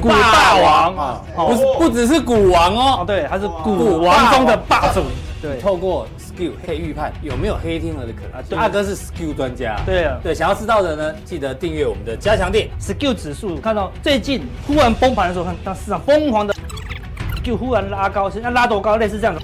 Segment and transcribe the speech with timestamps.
[0.00, 5.02] 股大王啊，不是不只是股王哦，对，他是股王中的霸主。
[5.40, 8.42] 对，透过 Skill 可以预判有没有黑天鹅的可能。
[8.48, 9.76] 对，阿哥是 Skill 专家。
[9.86, 12.68] 对啊，对，想要知道的呢，记得订阅我们的加强店。
[12.80, 16.52] Skill 指数看到最近忽然崩盘的时候，看当市场疯狂的
[17.44, 18.96] 就忽然拉高，现在拉多高？
[18.96, 19.40] 类似这样的。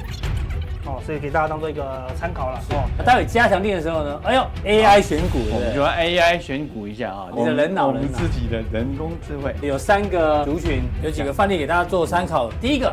[0.87, 2.61] 哦，所以给大家当做一个参考了。
[2.71, 7.29] 哦，待会加强定的时候呢，哎呦，AI 选股，我们就要 AI 选股一下啊。
[7.37, 12.51] 你的人脑，我们自己的人工智慧有三个族群，有几个范例给大家做参考。
[12.61, 12.93] 第一个。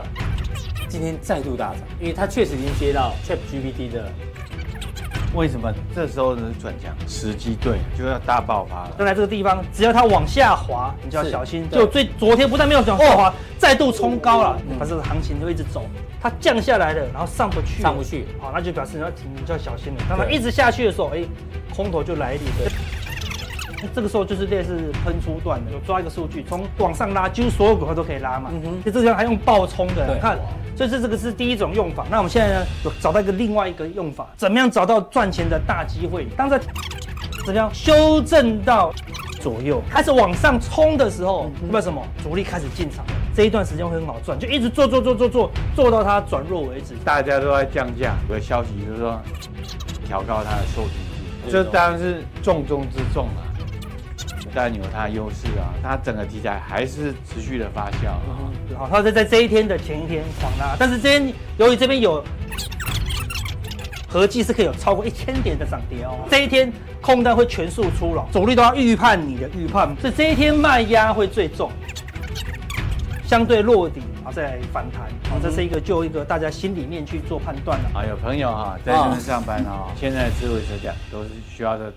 [0.89, 4.11] 今天再度大涨，因为它确实已经接到 ChatGPT 的。
[5.33, 6.93] 为什么这时候呢转强？
[7.07, 8.91] 时机对，就要大爆发了。
[8.97, 11.65] 刚才这个地方，只要它往下滑，你就要小心。
[11.69, 15.85] 就最昨天不但没有往下滑，再度冲高了，反正行情就一直走。
[16.21, 19.99] 它降下来了，然后上不去，上不去，好，那就表示你要停，你就要小心了。
[20.07, 21.23] 当它一直下去的时候，哎，
[21.75, 22.71] 空头就来临了。
[23.95, 28.51] 这个时候就是类似喷出段的，有抓一个数据，从往上拉，几乎所有股票都可以拉嘛。
[28.53, 30.37] 嗯哼，这这地方还用爆冲的，对看，
[30.77, 32.05] 所以这这个是第一种用法。
[32.11, 36.27] 那我们现在呢，有找到一个另外一个用法，怎么样找到赚钱的大机会？
[36.37, 36.59] 当在
[37.43, 38.93] 怎么样修正到
[39.41, 43.03] 左右开始往上冲的时候，为什么主力开始进场？
[43.33, 46.93] 这一段时间会很好赚，就一直做做做做做，做到它转弱为止。
[47.03, 49.19] 大家都在降价，有个消息就是说
[50.05, 50.91] 调高它的授权
[51.43, 53.49] 金，这当然是重中之重啊。
[54.53, 58.51] 当然有它的优势啊，它整个题材还是持续的发酵啊。
[58.77, 62.21] 好，它是在这一天的前一天狂拉，但是这边由于这边有
[64.11, 66.17] 合计是可以有超过一千点的涨跌哦。
[66.29, 71.71] 这一天空单会全数出笼，主力都要预判你的预判，所以这一天卖压会最重，
[73.25, 78.03] 相对落底啊再来反弹啊，这是一个就一个大家心里面去做判断了啊。
[78.05, 81.91] 有朋友哈在这边上班啊，现在智慧车价都是需要的。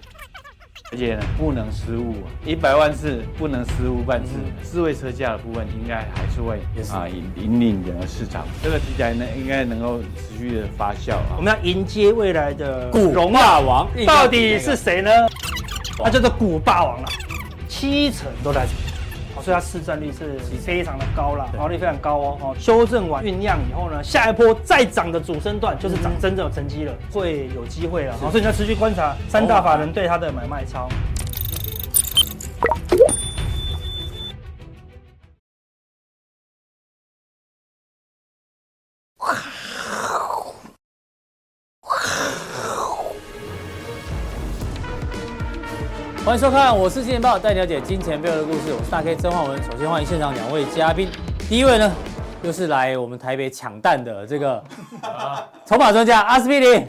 [0.92, 2.28] 而且呢，不能失误啊！
[2.44, 4.32] 一百万次不能失误半次。
[4.62, 6.60] 智慧车价的部分应该还是会
[6.92, 8.46] 啊引引领整个市场。
[8.62, 11.36] 这个题材呢，应该能够持续的发酵啊。
[11.36, 15.10] 我们要迎接未来的股霸王，到底是谁呢？
[15.98, 17.08] 那叫做股霸王了，
[17.66, 18.66] 七成都在。
[19.44, 22.38] 所以它市占率是非常的高了，毛利非常高哦。
[22.40, 28.16] 哦，修正完酝酿以后呢，下一波再涨的主升段就是涨真正有成绩了，会有机会了。
[28.16, 30.88] 好，所以你要持续观察三大法人对它的买卖超。
[46.24, 48.72] 欢迎收看，我是金钱豹，带你了解金钱背后的故事。
[48.72, 49.62] 我是大 K 曾焕文。
[49.62, 51.10] 首先欢迎现场两位嘉宾，
[51.50, 51.92] 第一位呢，
[52.42, 54.64] 又是来我们台北抢蛋的这个
[55.66, 56.86] 筹码专家阿司匹林。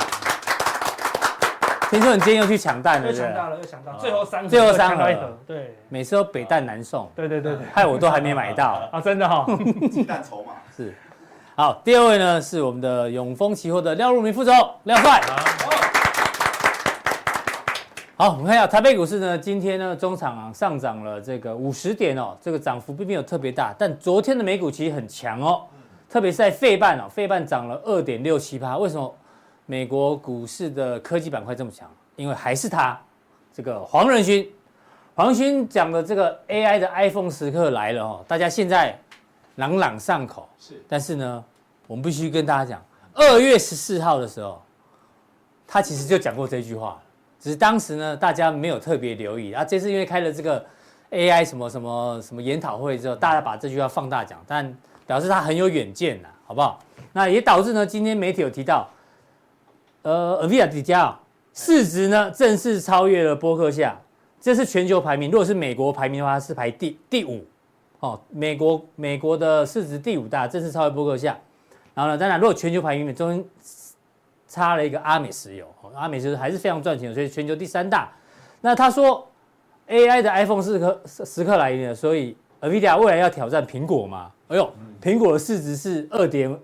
[1.90, 9.46] 听说你今天又去抢蛋了，又抢到了，又抢到，最后三，最后三盒，对，每次都北蛋难送，对对对对，害我都还没买到 啊，真的哈，
[9.92, 10.96] 鸡蛋筹码是。
[11.56, 15.22] 好，第二位呢是我们的永丰期货的廖如明副总，廖帅。
[18.18, 25.64] 好，我们看一下台北股市呢，今天呢中场啊上涨了这个五十点哦，这个涨幅并没有特别大，但昨天的美股其实很强哦，
[26.10, 28.78] 特别是在费半哦，费半涨了二点六七趴。
[28.78, 29.14] 为什么
[29.66, 31.92] 美国股市的科技板块这么强？
[32.16, 32.98] 因为还是他
[33.52, 34.50] 这个黄仁勋，
[35.14, 38.98] 黄仁勋讲的这个 AI 的 iPhone 时刻来了哦，大家现在
[39.56, 41.44] 朗朗上口是，但是呢，
[41.86, 44.62] 我们必须跟大家讲，二月十四号的时候，
[45.68, 46.98] 他其实就讲过这句话。
[47.46, 49.64] 只是当时呢，大家没有特别留意啊。
[49.64, 50.66] 这次因为开了这个
[51.12, 54.76] AI 什么什么什么研讨会之后，大家把这句话放大讲，但
[55.06, 56.80] 表示他很有远见呐，好不好？
[57.14, 58.90] 那也导致呢，今天媒体有提到，
[60.02, 61.14] 呃，NVIDIA
[61.54, 63.96] 市值呢正式超越了波克夏，
[64.42, 65.30] 这是全球排名。
[65.30, 67.46] 如果是美国排名的话，是排第第五，
[68.00, 71.38] 哦，美国美国的市值第五大，正式超越波克夏。
[71.94, 73.46] 然后呢，当然如果全球排名中间
[74.48, 75.68] 差了一个阿美石油。
[75.96, 78.12] 阿美就是还是非常赚钱，所以全球第三大。
[78.62, 79.28] 那他说
[79.88, 84.32] ，AI 的 iPhone 时刻时刻来临了，所以 NVIDIA 未来要挑战苹果嘛？
[84.48, 84.72] 哎呦，
[85.02, 86.60] 苹果的市值是二点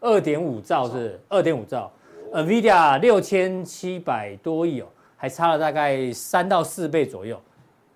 [0.00, 1.90] 二点五兆，是二点五兆
[2.32, 4.86] ，NVIDIA 六千七百多亿哦，
[5.16, 7.40] 还差了大概三到四倍左右，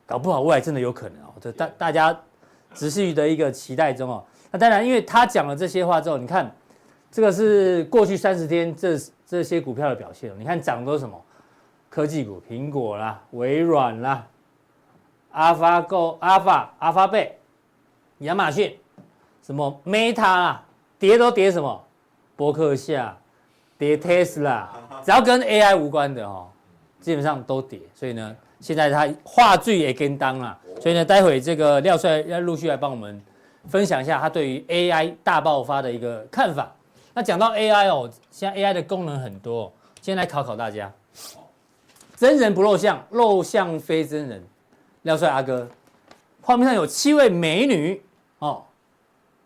[0.05, 1.33] 搞不好未来真的有可能哦。
[1.41, 2.17] 这大大家
[2.75, 4.25] 持续的一个期待中哦。
[4.51, 6.53] 那当然，因为他讲了这些话之后，你看
[7.11, 8.99] 这个是过去三十天这。
[9.35, 11.21] 这些股票的表现，你看涨的都是什么？
[11.91, 14.27] 科技股，苹果啦、微软啦、
[15.33, 17.37] 阿法狗、阿法、阿法贝、
[18.19, 18.77] 亚马逊，
[19.43, 20.65] 什么 Meta 啦，
[20.99, 21.85] 跌都跌什么？
[22.37, 23.17] 博客下，
[23.77, 24.67] 跌 Tesla，
[25.05, 26.49] 只要跟 AI 无关的哦，
[27.01, 27.81] 基本上都跌。
[27.95, 33.21] 所以呢，现在它话剧也跟当了，所以呢，待会这个廖帅要陆续来帮我们
[33.69, 36.73] 分享一下他对于 AI 大爆发的一个看法。
[37.15, 39.73] 那讲到 AI 哦，现在 AI 的功能很多，
[40.03, 40.93] 先来考考大家。
[42.17, 44.45] 真人不露相，露相非真人。
[45.03, 45.69] 廖帅阿哥，
[46.41, 48.03] 画面上有七位美女
[48.39, 48.65] 哦，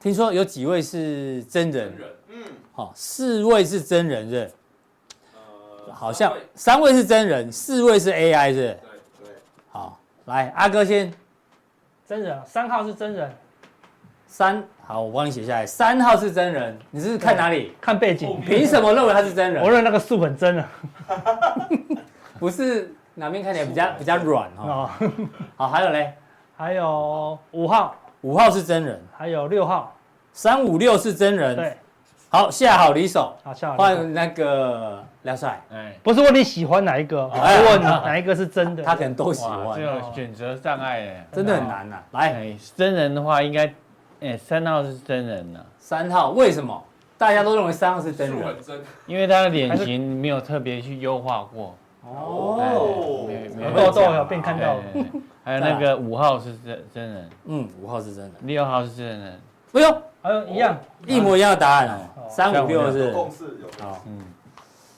[0.01, 1.93] 听说有几位是真人？
[2.29, 4.51] 嗯，好，四位是真人是？
[5.35, 8.79] 呃，好像三位是真人，四位是 AI 是？
[9.21, 9.35] 对对。
[9.71, 11.13] 好，来阿哥先。
[12.07, 13.35] 真人，三号是真人。
[14.27, 15.67] 三，好，我帮你写下来。
[15.67, 17.75] 三号是真人，你是看哪里？
[17.79, 18.41] 看背景。
[18.41, 19.63] 凭什么认为他是真人？
[19.63, 20.67] 我认为那个树很真啊。
[22.41, 24.89] 不是哪边看起来比较比较软哦。
[25.57, 26.15] 好，还有嘞，
[26.57, 29.95] 还有五号，五号是真人，还有六号，
[30.33, 31.55] 三五六是真人。
[31.55, 31.77] 对，
[32.31, 33.37] 好，下好离手。
[33.45, 33.77] 好，下好。
[33.77, 35.61] 换那个梁帅。
[35.71, 38.83] 哎，不是问你喜欢哪一个，我问哪一个是真的。
[38.89, 39.79] 他可能都喜欢。
[39.79, 41.99] 这个选择障碍哎，真的很难呐。
[42.13, 43.71] 来，真人的话应该，
[44.21, 45.65] 哎，三号是真人呢。
[45.79, 46.83] 三号为什么？
[47.17, 48.57] 大家都认为三号是真人，
[49.07, 51.75] 因为他的脸型没有特别去优化过。
[52.03, 53.29] 哦，
[53.75, 54.77] 痘痘有被看到，
[55.45, 59.41] 还有那个五号是真真人，嗯，五号是真人，六号是真人，
[59.73, 64.21] 不用，还有一样，一模一样的答案哦，三五六是，共识有，好，嗯，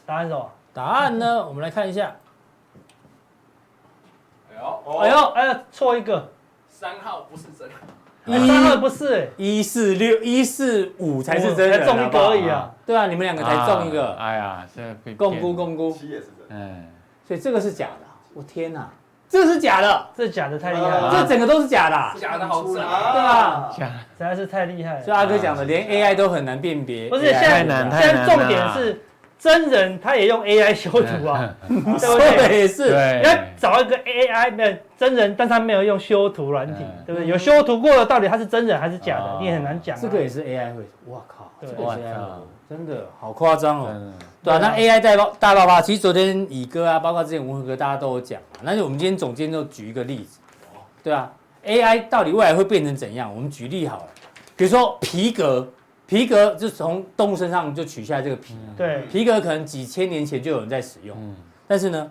[0.06, 0.50] 答案是什么？
[0.72, 1.46] 答案呢？
[1.48, 2.14] 我们来看一下，
[4.52, 6.28] 哎呦，哎呦，哎呀，错一个，
[6.68, 7.76] 三号不是真人，
[8.26, 16.86] 三二不是，一四六一四五才是真人，中一个而已啊，对啊，你们两个才中一个，哎呀，现在共估共估，七也是真，哎。
[17.26, 18.88] 所以这个是假的，我天哪，
[19.28, 23.72] 这是假的，这假的太厉害了，这整个都是假的，假的好准，对吧？
[23.78, 25.02] 假，实在是太厉害了。
[25.04, 29.00] 所以阿哥讲的，连 AI 都很难辨别，不是现在，现在重点是
[29.40, 32.58] 真人他也用 AI 修图啊， 对不对？
[32.58, 32.90] 也是，
[33.24, 37.26] 要找一个 AI 的真人，但他没有用修图软体，对不对？
[37.26, 39.98] 有修图过的，到底他是真人还是假的，你也很难讲。
[39.98, 42.14] 这个也是 AI 会，我靠，这个是 AI
[42.68, 44.12] 真的好夸张哦。
[44.44, 48.60] 对啊，那 AI 大爆大爆发，其实昨天乙哥啊，包括之前文和哥，大家都有讲嘛。
[48.62, 50.38] 那就我们今天总监就举一个例子，
[51.02, 51.32] 对啊
[51.64, 53.34] ，AI 到底未来会变成怎样？
[53.34, 54.08] 我们举例好了，
[54.54, 55.66] 比如说皮革，
[56.10, 61.16] 皮革就从动物身上就取下来这个皮，对，皮革可能几千年前就有人在使用，
[61.68, 62.10] 但是呢，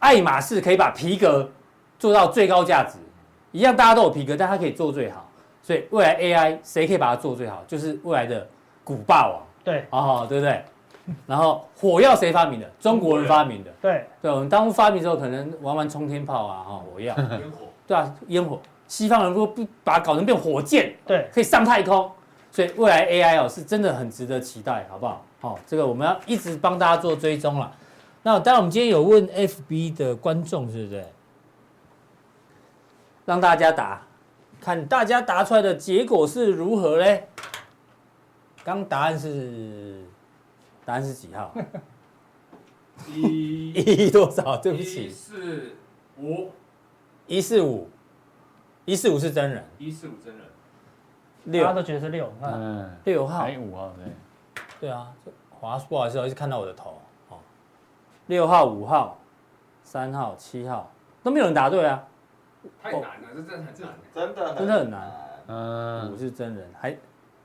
[0.00, 1.48] 爱马仕可以把皮革
[1.96, 2.98] 做到最高价值，
[3.52, 5.30] 一样大家都有皮革，但它可以做最好，
[5.62, 7.62] 所以未来 AI 谁可以把它做最好？
[7.68, 8.44] 就是未来的
[8.82, 10.64] 古霸王，对，哦，对不对？
[11.24, 12.68] 然后火药谁发明的？
[12.80, 13.70] 中国人发明的。
[13.80, 17.14] 对，对，我们当初发明之后，可能玩玩冲天炮啊，哈，火药。
[17.16, 17.66] 烟火。
[17.86, 18.60] 对啊，烟火。
[18.88, 22.10] 西方人如果不把它搞成变火箭，对，可以上太空。
[22.50, 25.24] 所以未来 AI 哦，是真的很值得期待，好不好？
[25.40, 27.72] 好，这个我们要一直帮大家做追踪了。
[28.22, 31.04] 那当然，我们今天有问 FB 的观众，是不是？
[33.24, 34.02] 让大家答，
[34.60, 37.28] 看大家答出来的结果是如何嘞？
[38.64, 40.04] 刚答案是。
[40.84, 41.54] 答案是几号？
[43.06, 43.70] 一
[44.08, 44.56] 一多少？
[44.56, 45.76] 对不起，一四
[46.18, 46.50] 五，
[47.28, 47.88] 一四五，
[48.86, 50.44] 一四五是真人，一四五真人，
[51.44, 55.12] 六，大家都觉得是六，嗯，六号，还有五号，对，对啊，
[55.50, 57.38] 华不好意思，我一直看到我的头，哦，
[58.26, 59.18] 六号、五号、
[59.82, 60.90] 三号、七号
[61.22, 62.02] 都没有人答对啊，
[62.82, 65.12] 太难了，这真的很难，真的真的很难，
[65.46, 66.96] 嗯，五是真人，还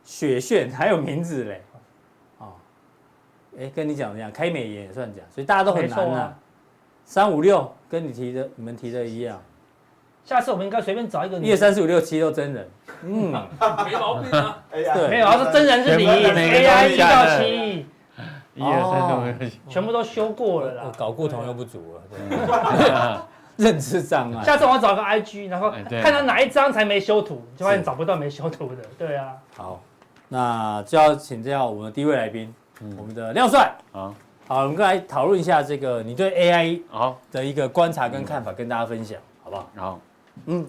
[0.04, 1.64] 雪炫还有名字嘞。
[3.58, 6.38] 哎，跟你讲一样，开美颜也算假，所以大家都很难啊。
[7.06, 9.42] 三五六跟你提的、你们提的一样。
[10.26, 11.38] 下次我们应该随便找一个。
[11.38, 12.68] 一二三四五六七都真人，
[13.04, 14.58] 嗯，没毛病啊。
[14.72, 17.86] 对，没有，他说真人是你，AI 一到七，
[18.56, 20.92] 一二三四五六七，全部都修过了啦。
[20.98, 23.18] 搞过头又不足了，对，
[23.66, 24.44] 认知障碍。
[24.44, 28.84] 下次我要找个 IG，然后看到哪一张才没修图，就发现找不到没修图的。
[28.98, 29.34] 对啊。
[29.56, 29.80] 好，
[30.28, 32.54] 那就要请教我们的第一位来宾。
[32.98, 34.14] 我们的廖帅啊，
[34.50, 39.70] 好，我们来讨论一下这个你对 AI 好的一个观察跟看法，跟大家分享，好不好？
[39.78, 40.00] 好，
[40.46, 40.66] 嗯，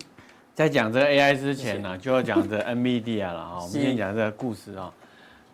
[0.54, 3.56] 在讲这个 AI 之前呢，就要讲这 NVIDIA 了哈。
[3.56, 4.90] 我们先讲这个故事啊，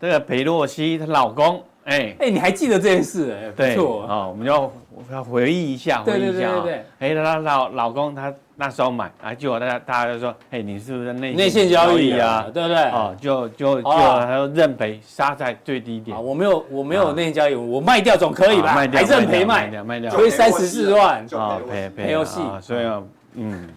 [0.00, 3.32] 这个裴洛西她老公，哎哎，你还记得这件事？
[3.32, 3.74] 哎，对，
[4.06, 4.72] 啊，我们要
[5.10, 6.64] 要回忆一下，回忆一下啊。
[6.98, 8.32] 哎，她老老公他。
[8.54, 12.46] 那时候买啊，就大家大家就说，哎，你是不是内内线交易啊？
[12.52, 12.76] 对不对？
[12.90, 16.22] 哦，就就就他说认赔杀在最低点。
[16.22, 18.74] 我没有我没有内线交易，我卖掉总可以吧？
[18.74, 22.40] 卖掉还是赔卖掉卖掉，亏三十四万啊，赔赔游戏。
[22.60, 22.86] 所以
[23.34, 23.68] 嗯，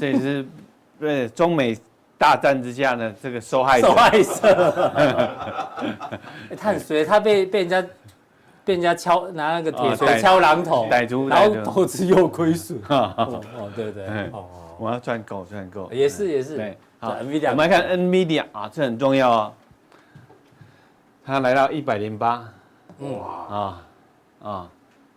[0.00, 0.46] 这也是
[0.98, 1.76] 对中美
[2.16, 3.86] 大战之下的这个受害者。
[3.86, 4.92] 受害者，
[6.56, 7.84] 他很衰，他被被人家。
[8.62, 12.78] 被人家敲拿那个铁锤敲榔头，逮住，然后投资又亏损。
[12.88, 13.42] 哦，
[13.74, 14.46] 对对，哦，
[14.78, 15.90] 我要赚够赚够。
[15.90, 19.52] 也是也是，对，好这 NVIDIA 我们来看 NVIDIA 啊，这很重要哦。
[21.24, 22.44] 它来到一百零八，
[22.98, 23.82] 哇啊
[24.42, 24.70] 啊，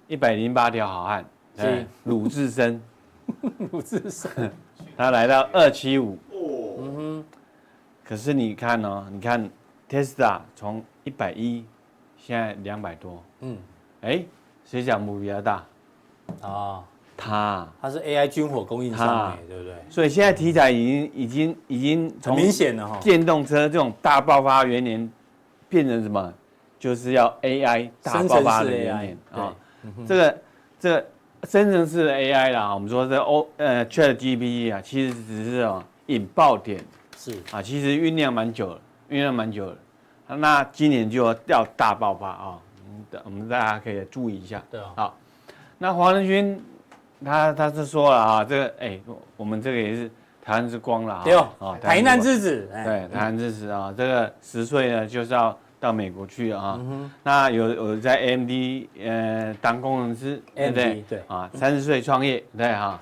[0.07, 1.25] 一百零八条好汉，
[1.57, 2.81] 是对鲁智深，
[3.71, 4.51] 鲁智深，
[4.95, 7.25] 他来到二七五，嗯哼，
[8.03, 9.49] 可是你看哦，你看
[9.89, 11.65] Tesla 从一百一，
[12.17, 13.57] 现在两百多，嗯，
[14.01, 14.23] 哎，
[14.65, 15.63] 谁涨幅比较大？
[16.41, 16.83] 啊，
[17.17, 19.73] 它，它是 AI 军火供应商对不对？
[19.89, 25.11] 所以现在题材已经已经已经很从明显的哈，电动车这种大爆发元年，
[25.69, 26.33] 变成什么？
[26.79, 29.55] 就是要 AI 大爆发的元年啊！
[30.05, 30.37] 这个
[30.77, 31.05] 这个
[31.43, 36.83] 生成式的 AI 啦，我们说这 O 呃 ChatGPT 啊，其实只是哦引爆点
[37.17, 39.77] 是啊，其实酝酿蛮久了，酝酿蛮久了。
[40.37, 42.57] 那今年就要要大爆发啊！
[43.25, 44.63] 我们大家可以注意一下。
[44.71, 45.17] 对啊，好，
[45.77, 46.63] 那黄仁勋
[47.23, 48.99] 他他是说了啊，这个哎，
[49.35, 50.09] 我们这个也是
[50.41, 56.79] 台湾之光了啊，对哦，台南之子，哎对，台南之子啊，这个十岁呢就是要到美国去啊。
[57.23, 58.49] 那有有在 AMD
[59.03, 61.03] 呃当工程师，对不对？
[61.09, 61.21] 对。
[61.27, 63.01] 啊，三十岁创业，对哈。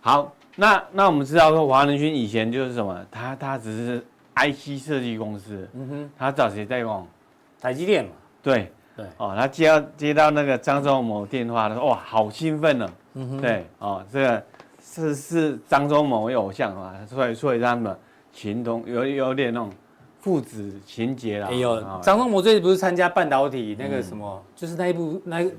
[0.00, 7.06] 好，那那我们知道说黄仁勋以前就是什么，他他只是 IC 设计公司，嗯哼，他找谁代工？
[7.60, 8.10] 台积电嘛，
[8.42, 8.72] 对。
[8.96, 9.06] 对。
[9.16, 14.42] 哦，他接到接到那个张忠谋电话，他说哇好兴奋呢，嗯哼，对哦，这个
[14.82, 17.96] 是是张忠谋为偶像啊，所以所以他们
[18.32, 19.70] 情同有有点那种
[20.20, 21.48] 父子情节啦。
[21.50, 25.50] 哎呦啊，张忠谋最近不是参加半导体那个什么，就是那一部那个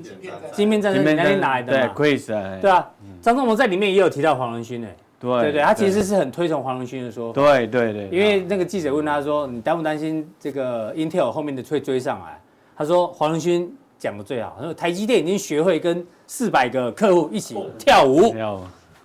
[0.51, 1.94] 晶片战争，你那里哪来的嘛？
[1.96, 2.89] 对，Chris 哎对啊，
[3.22, 7.41] 张忠谋在里面也有提到黄仁勋诶，对对对，他其实是很推崇黄仁勋的说法。
[7.41, 12.39] 对对对，因为那个记者问他说：“你担不担心这个 Intel 后面的会追上来？”
[12.77, 18.34] 他说：“黄仁勋讲的最好，他说台积电已经学会跟四百个客户一起跳舞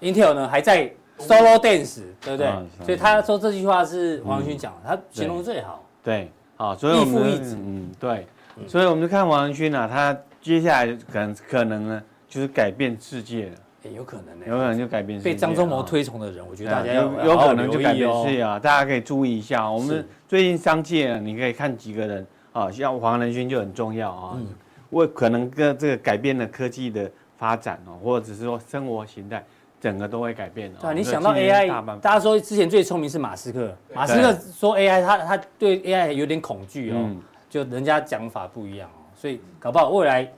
[0.00, 2.46] ，Intel 呢还在 solo dance，对不对？
[2.46, 2.66] 嗯？
[2.84, 5.84] 所以他说这句话是黄仁勋讲的，他形容得最好。
[6.02, 8.26] 对，好，所以我们嗯对，
[8.66, 13.52] 所以我们就看王仁勋啊，他接下来可能可能呢就是改变世界了，
[13.84, 18.24] 哎，有可能呢，有可能就改变世界被张忠谋啊推崇的人，我觉得大家要有可能就改变。
[18.24, 19.70] 世界啊，大家可以注意一下。
[19.70, 19.86] 我是。
[19.86, 24.46] 们最近商界啊，你可以看几个人啊，像黄仁勋就很重要啊，嗯。
[24.90, 29.44] 为可能跟这个改变了科技的发展哦，或者是说生活形态，
[29.86, 30.74] 整个都会改变哦。
[30.80, 40.28] 对啊，你想到 AI，大大家说之前最聪明是马斯克，马斯克说 AI，他他对 AI 有点恐惧哦嗯，就人家讲法不一样哦，所以搞不好未来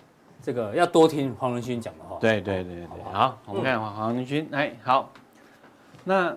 [0.42, 2.18] 这个要多听黄仁勋讲的话。
[2.20, 5.10] 对对对对，好，我们看黄黄仁勋，哎，好，
[6.04, 6.36] 那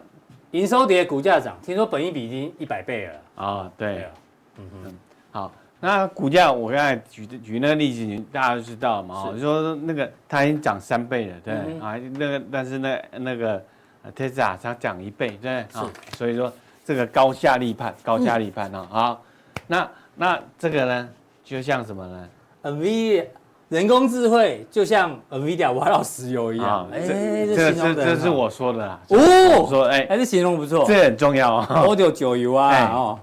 [0.52, 3.14] 营收跌，股价涨，听说本益比已经一百倍了。
[3.44, 4.04] 啊，对。
[4.04, 4.10] 啊，，
[4.58, 4.94] 嗯哼，
[5.32, 5.52] 好，
[5.84, 13.62] 那股价我刚才举的举那个例子，你大家都知道嘛，哦，就说那个它已经涨三倍了，对，嗯啊，那个但是那那个
[14.04, 16.54] 呃 Tesla 它涨一倍，对，啊，所以说
[16.86, 19.24] 这个高下立判，高下立判啊，好，
[19.66, 21.10] 那那这个呢，
[21.44, 22.30] 就像什么呢
[22.62, 23.26] ？NVIDIA
[23.70, 29.18] 人工智慧就像 NVIDIA 挖到石油一样啊，，哎，这这这这这是我说的啦，哦！
[29.64, 30.86] 我说哎，还是形容不错。
[30.86, 32.86] 这很重要啊，Audio 九油啊，哎。
[32.86, 33.20] 哦，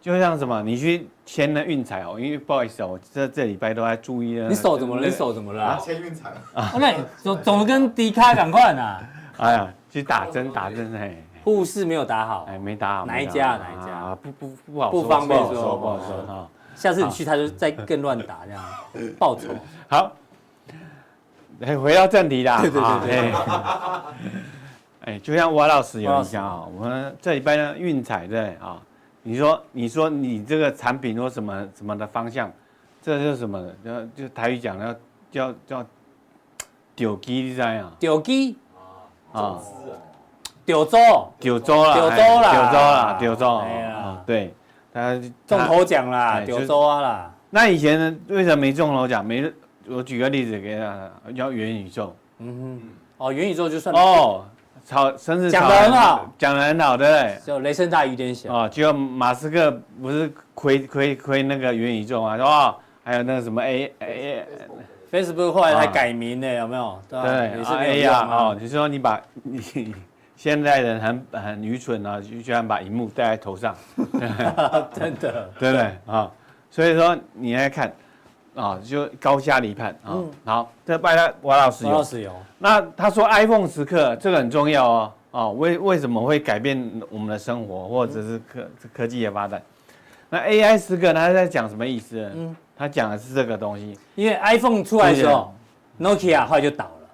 [0.00, 5.06] 就像什么，你去签了运彩哦，因为不好意思哦，我这这礼拜都在注意了，你手怎么了？
[5.06, 5.78] 你手怎么了啊？
[5.78, 8.98] 签运彩，啊那你总总跟迪卡赶快呢！
[9.38, 11.16] 哎呀，去打针打针哎。
[11.42, 13.06] 护士没有打好，哎，没打好。
[13.06, 14.18] 哪一家哪一家啊？
[14.22, 16.48] 不不不好不方便说不好说，不好说啊。
[16.74, 18.64] 下次你去他就再更乱打这样，
[19.18, 19.48] 报仇。
[19.88, 20.10] 好，
[21.60, 22.60] 哎，回到正题啦。
[22.60, 24.04] 对对对对啊
[25.04, 28.80] 哎，哎，就像蛙老师有一家啊，我们这礼拜呢运彩对啊，
[29.26, 32.52] 你说你说你这个产品或什么什么的方向，
[33.00, 33.58] 这就是什么？
[33.60, 34.06] 的？
[34.14, 35.00] 就就台语讲的
[35.30, 35.86] 叫叫叫
[36.94, 37.90] 丢机，你知道呀？
[37.98, 38.56] 丢机
[39.32, 39.58] 啊，
[40.66, 40.98] 丢州
[41.40, 42.52] 丢州啦，丢州啦。
[42.52, 43.94] 丢州啦，丢州哎呀。
[43.96, 44.54] 啊，对，
[44.92, 49.24] 他中头奖啦，哎就是丢州啊啦，那以前呢，为什么没中头奖？
[49.24, 49.50] 没，
[49.88, 52.14] 我举个例子给大家，叫元宇宙。
[52.38, 54.44] 嗯哼，哦，元宇宙就算哦，
[54.84, 57.38] 炒甚至讲炒得很好，讲得很好，对不对？
[57.44, 62.36] 就雷声大雨点小，哦，就马斯克不是亏亏亏那个元宇宙嘛？
[62.36, 64.46] 说哦，还有那个什么 A A
[65.10, 66.98] Facebook 后来还改名呢，有没有？
[67.08, 69.94] 对也是没 A 呀，哦，就是说你把你
[70.36, 73.74] 现在人很很愚蠢啊，就居然把荧幕戴在头上，
[74.92, 76.30] 真的， 对不对啊？
[76.70, 77.90] 所以说你来看
[78.54, 80.18] 啊，就高下立判啊。
[80.44, 81.90] 好，这拜他王老师有。
[81.90, 82.04] 王老。
[82.04, 89.62] 师有，那他说 iPhone 时刻这个很重要哦，哦，为为什么会改变我们的生活，或者是科科技的发展？
[90.30, 92.30] 那 AI 时刻他在讲什么意思？
[92.34, 92.56] 嗯。
[92.76, 95.54] 他讲的是这个东西，因为 iPhone 出来的时候
[96.00, 97.08] ，Nokia 后来就倒了，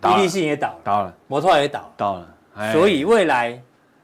[0.00, 0.18] 倒了。
[0.18, 2.72] 伊利信也倒了，倒了，摩托也倒了，倒了，哎。
[2.72, 3.60] 所以未来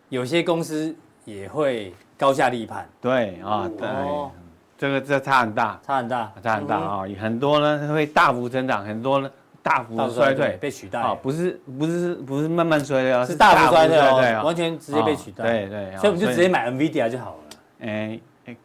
[0.08, 0.92] 有些公司
[1.24, 3.86] 也会高下立判，对啊，对。
[3.86, 4.32] 哦，
[4.78, 9.30] 这个这差很大，差很大，差很大嗯啊，很多呢会大幅增长，很多呢
[9.62, 11.00] 大幅衰退，被取代。
[11.00, 14.40] 啊，不是不是不是慢慢衰退啊，是大幅衰退啊。
[14.40, 15.44] 哦，完全直接被取代。
[15.44, 17.36] 对对，所以我们就直接买 NVIDIA 就好了。
[17.80, 18.56] 哎哎，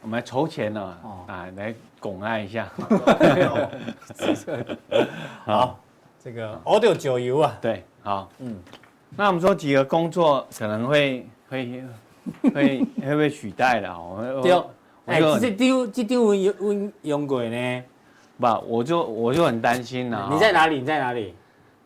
[0.00, 1.24] 我们来筹钱呢，哦。
[1.26, 2.68] 啊，来拱爱一下。
[5.44, 5.78] 好，
[6.22, 8.56] 这个 Audio 九油啊，对，好，嗯，
[9.16, 11.84] 那我们说几个工作可能会会
[12.54, 14.16] 会会被取代的哦。
[14.36, 14.70] 我对，我
[15.06, 17.84] 哎，就这张这张我用用用过呢。
[18.38, 20.28] 不，我就我就很担心了。
[20.32, 20.78] 你在哪里？
[20.80, 21.34] 你在哪里？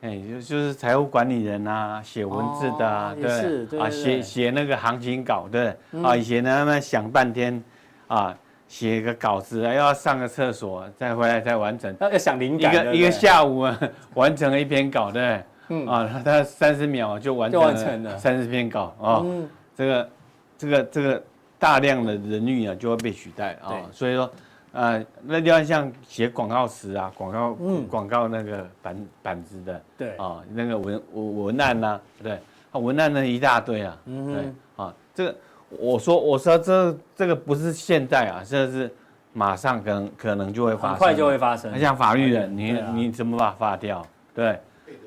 [0.02, 3.78] 哎，就就是财务管理人啊，写文字的啊，对。
[3.78, 6.04] 啊，写写那个行情稿，对，嗯。
[6.04, 7.62] 啊，以前呢，他们想半天，
[8.06, 8.37] 啊，
[8.68, 13.11] 写个稿子啊，又要上个厕所，再回来再完成，要要想灵一感，个一个对不对？
[13.11, 13.80] 下午啊，
[14.14, 15.87] 完成了一篇稿，对，嗯。
[15.87, 20.11] 啊，他三十秒就完成了三十篇稿啊，嗯，这个
[20.58, 21.23] 这个这个
[21.58, 24.30] 大量的人力啊就会被取代啊对，所以说。
[24.72, 27.88] 呃，那就像写广告词啊，广告嗯。
[27.88, 32.32] 广告那个板板子的，对，啊，那个文文文案呐、对，
[32.72, 35.34] 啊文案呢一大堆啊，嗯对，啊，这个
[35.70, 38.94] 我说我说这这个不是现在啊，这是
[39.32, 41.80] 马上可能可能就会发生，很快就会发生。
[41.80, 42.92] 像法律人，你啊。
[42.94, 44.06] 你怎么把它发掉？
[44.34, 44.60] 对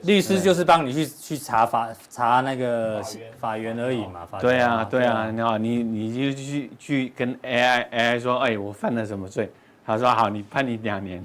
[0.03, 3.01] 律师就是帮你去去查法查那个
[3.37, 9.51] 法源而已嘛，法对啊院对啊，你好，你你就去去跟 AI AI 说，哎，我犯了什么罪？
[9.85, 11.23] 他说好，你判你两年，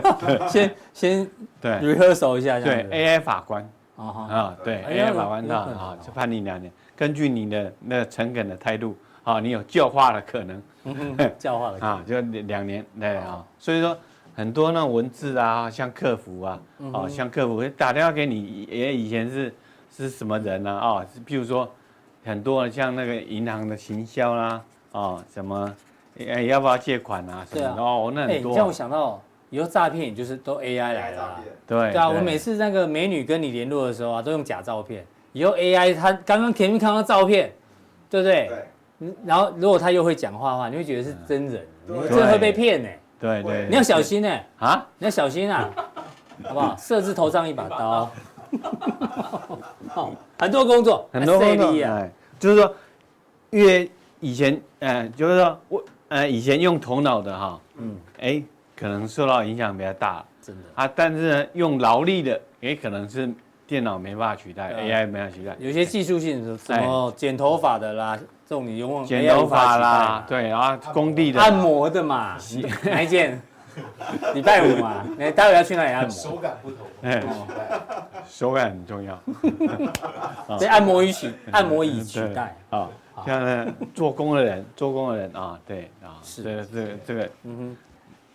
[0.48, 1.30] 先先
[1.60, 1.72] 对。
[1.72, 2.84] rehearsal 一下，对。
[2.90, 3.68] ，AI 法官。
[3.96, 6.70] 啊对，AI 法官那啊，就判你两年。
[6.94, 10.62] 根据你的那个诚恳的态度，啊，你有教化的可能。
[11.38, 13.42] 教化的 啊，就两年对啊。
[13.58, 13.96] 所以说
[14.36, 16.60] 很多那种文字啊，像客服啊，
[16.92, 19.52] 哦，像客服会打电话给你，也以前是
[19.90, 20.70] 是什么人呢？
[20.70, 21.68] 啊，是譬如说
[22.22, 24.62] 很多像那个银行的行销啦，
[24.92, 25.74] 啊，什么
[26.18, 31.40] 哎要不要借款啊什么哦，那哎，很多你让我想到以后诈骗也就是都 AI 来了啦。
[31.66, 35.02] 对对啊，我每次那个美女跟你联络的时候啊，都用假照片。
[35.32, 37.50] 以后 AI 它刚刚前面看到照片，
[38.10, 38.48] 对不对？
[38.48, 38.58] 对，
[39.00, 42.88] 嗯然后如果他又会讲话的话，你会觉得是真人，你对真的会被骗呢。
[43.18, 45.68] 对对，你要小心呢，啊，你要小心啊，
[46.44, 46.76] 好不好？
[46.78, 48.10] 设置头上一把刀。
[49.94, 51.72] 哦很多工作，很多工作
[52.38, 52.74] 就是说，
[53.50, 53.88] 越
[54.20, 58.42] 以前，呃，就是说我，呃，以前用头脑的哈，嗯，哎，
[58.76, 60.24] 可能受到影响比较大。
[60.42, 60.62] 真的。
[60.74, 63.28] 啊，但是呢，用劳力的，也可能是
[63.66, 71.40] 电脑没办法取代，AI 没办法取代，有些技术性的什么剪头发的啦，这种你用剪 AI 头发啦嘛，对，然后工地的。
[71.40, 72.36] 按摩的嘛，
[72.84, 73.40] 哪一件？
[74.32, 76.10] 礼拜五嘛，你待会要去哪里按摩？
[76.10, 77.46] 手感不同，哎哦
[78.26, 79.20] 手感很重要，
[80.58, 82.56] 被按摩椅取按摩椅取代。
[82.70, 82.88] 啊，
[83.26, 87.30] 像呢做工的人，做工的人啊，对啊，是这个这个这个。
[87.42, 87.76] 嗯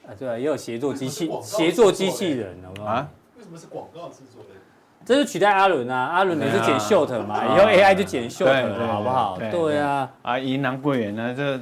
[0.06, 2.88] 哼，啊对啊，也有协作机器协作机器人，好不好？
[2.90, 4.61] 啊，为什么是广告制作的？
[5.06, 9.38] 这是取代阿伦啊，阿伦每次剪 short 嘛，啊以后 AI 就剪 short 对对了，好不好？
[9.38, 11.60] 对对啊，啊，银行柜员呢，这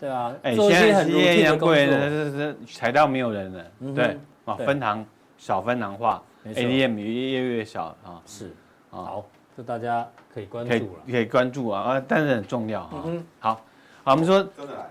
[0.00, 5.06] 对啊，哎，现在银行柜员呢，作，这这财到没有人了对啊，分行
[5.38, 8.46] 小分行化，ATM 越越越小啊，是，
[8.90, 9.24] 啊，好，
[9.56, 11.02] 这大家可以关注了。
[11.08, 13.02] 可以关注啊，啊，但是很重要啊。
[13.06, 13.24] 嗯。
[13.38, 13.60] 好，
[14.04, 14.90] 好，我们说，真的来了，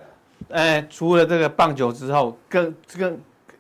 [0.50, 3.20] 呃，除了这个棒球之后，更更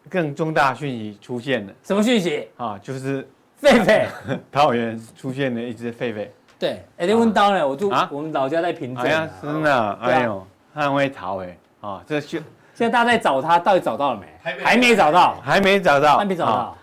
[0.09, 1.73] 更重大讯息出现了。
[1.83, 2.47] 什么讯息？
[2.57, 3.27] 啊，就是
[3.61, 4.05] 狒狒。
[4.51, 8.09] 桃园出现了一只狒狒，对，哎，你问到呢，我住啊？
[8.11, 9.11] 我们老家在平镇。
[9.11, 9.97] 啊，真的，啊。
[10.01, 12.39] 哎呦，它很会逃哎，啊，这就
[12.73, 14.27] 现在大家在找他，到底找到了没？
[14.41, 16.77] 还没还没找到，还没找到，还没找啊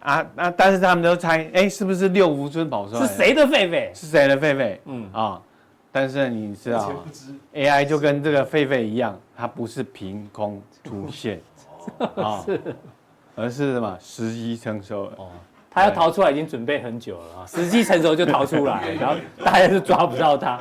[0.00, 3.00] 到，啊，那但是他们都猜，哎，是不是六福村跑出来？
[3.00, 3.94] 是谁的狒狒？
[3.94, 4.78] 是谁的狒狒？
[4.84, 5.40] 嗯，啊，
[5.90, 6.92] 但是你知道
[7.54, 11.40] ，，AI 就跟这个狒狒一样，它不是凭空出现。
[12.16, 12.44] 啊，
[13.34, 13.96] 而是什么？
[13.98, 15.12] 时机成熟了。
[15.16, 15.28] 哦，
[15.70, 20.58] 他要逃出来已经准备很久了啊，时机成熟就逃出来， 然后大家就抓不到他。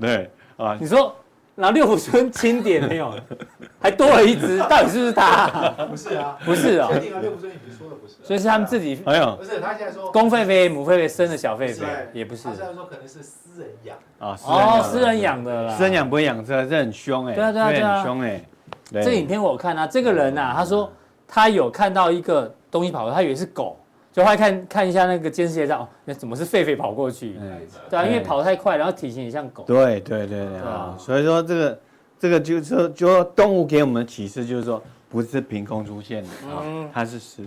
[0.00, 1.14] 对啊，你说，
[1.54, 3.14] 然后六福村清点没有，
[3.80, 5.46] 还多了一只，到底是不是他？
[5.88, 6.88] 不是啊，不是哦。
[6.92, 8.14] 确定啊，六福村你说的不是。
[8.14, 9.36] 啊，所以是他们自己哎呦。
[9.36, 12.44] 不是他现在说公狒狒、母狒狒生的小狒狒，也不是。
[12.44, 12.50] 他。
[12.54, 15.74] 现在说可能是私人养，啊，哦，私私人养的啦。
[15.74, 17.96] 私人养不会养这这很凶哎，对啊对啊对啊。
[17.98, 18.44] 很凶哎。
[18.90, 19.02] 对。
[19.02, 20.90] 这影片我看啊，这个人啊，他说
[21.28, 23.78] 他有看到一个东西跑过，他以为是狗，
[24.16, 27.36] 就后来看看一下那个监视器照，哦，那怎么是狒狒跑过去？
[27.38, 29.62] 嗯对啊，因为跑太快，然后体型也像狗。
[29.64, 30.66] 对对对啊。
[30.66, 31.78] 啊，所以说这个
[32.18, 36.84] 这个就是说，就说动物给我们的启示就是说，不是凭空出现的嗯。
[36.84, 37.42] 啊，它是实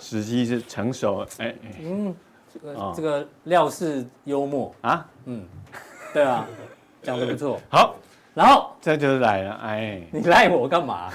[0.00, 1.74] 时机是成熟，哎哎。
[1.80, 2.12] 嗯，
[2.52, 2.92] 这个哦。
[2.96, 5.44] 这个料事幽默，啊，嗯，
[6.12, 6.44] 对啊，
[7.04, 7.60] 讲的不错。
[7.70, 7.94] 好，
[8.34, 11.08] 然后这就是来了，哎，你赖我干嘛？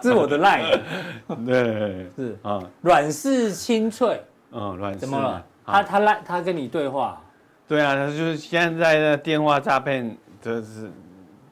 [0.00, 0.62] 这是我的赖，
[1.46, 2.10] 对。
[2.16, 2.38] 是。
[2.42, 5.44] 啊，软式清脆，嗯，阮怎么了？
[5.66, 7.20] 他啊，他赖他跟你对话，
[7.68, 10.90] 对啊，他就是现在的电话诈骗，就是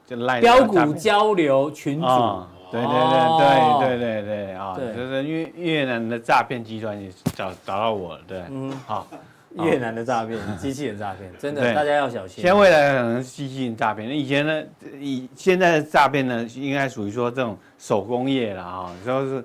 [0.05, 3.77] 就赖标股交流群组，啊，对对哦。
[3.79, 4.53] 对对对对对。
[4.53, 9.07] 啊，就是越越南的诈骗集团也找找到我了，对，嗯，好。
[9.55, 12.41] 越南的诈骗，机器人诈骗， 真的大家要小心。
[12.41, 14.63] 现在未来可能是机器人诈骗，那以前呢，
[14.99, 19.43] 以现在的诈骗呢，应该属于说这种手工业啦，哈，就是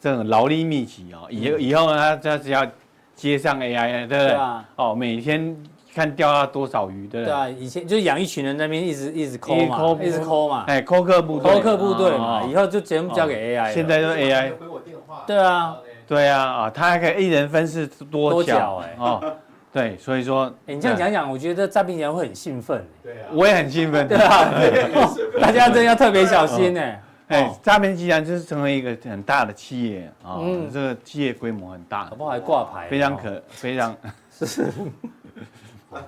[0.00, 1.26] 这种劳力密集哦。
[1.30, 2.66] 以后以后呢，他他只要
[3.14, 4.18] 接上 AI，对不对？
[4.18, 5.56] 对啊，哦，每天
[5.94, 7.32] 看钓到多少鱼，对不对？
[7.32, 13.72] 对啊，以前就是养一群人在那边一直一直抠嘛，一直抠嘛，哎，抠客部队，抠客部队嘛，哦以后就全部交给 AI。
[13.72, 15.24] 现在都 AI，回我电话。
[15.26, 15.76] 对啊，
[16.10, 18.96] 对啊，啊，他还可以一人分饰多多角角，哎。
[18.98, 19.36] 哦，
[19.72, 22.84] 对，所以说， 哎，你这样讲讲，我觉得诈骗集团会很兴奋。
[23.00, 23.28] 对啊。
[23.32, 24.50] 我也很兴奋，对啊，
[24.94, 26.80] 哦 大家真的要特别小心呢。
[27.28, 30.68] 哎哦，诈骗集团就是成为一个很大的企业啊，嗯。
[30.72, 33.96] 这个企业规模很大好，不好还挂牌，非常哦可非常
[34.34, 34.66] 是。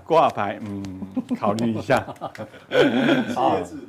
[0.05, 0.83] 挂牌，嗯，
[1.39, 2.05] 考虑一下，
[3.37, 3.89] 好治理。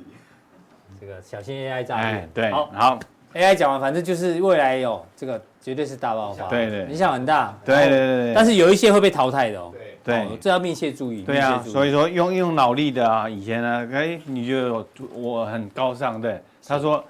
[1.01, 2.69] 这个小心 AI 诈骗。，哎对，好。
[2.73, 2.99] 好，
[3.33, 7.57] ，AI 讲完，反正就是未来有这个绝对是大爆发，对对影响很大。
[7.65, 9.71] 对对对对，但是有一些会被淘汰的哦。
[10.03, 11.23] 对，哦对这要密切注意。
[11.23, 16.41] 对啊，所以说用用脑力的啊，以前呢，哎，你觉得我我很高尚，对？
[16.67, 17.03] 他说，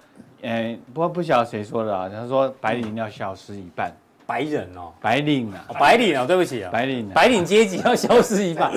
[0.43, 3.91] 哎，不不晓得谁说的啊，他说白领要消失一半，
[4.25, 8.71] 白人哦，白领啊，哦白领哦，对不起啊，白领啊，白领阶级要消失一半。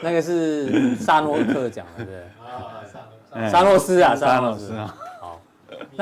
[0.00, 2.20] 那个是萨诺克讲的，对不对？
[2.40, 4.72] 啊，上哎沙诺斯啊，沙沙诺斯。
[4.74, 4.96] 啊。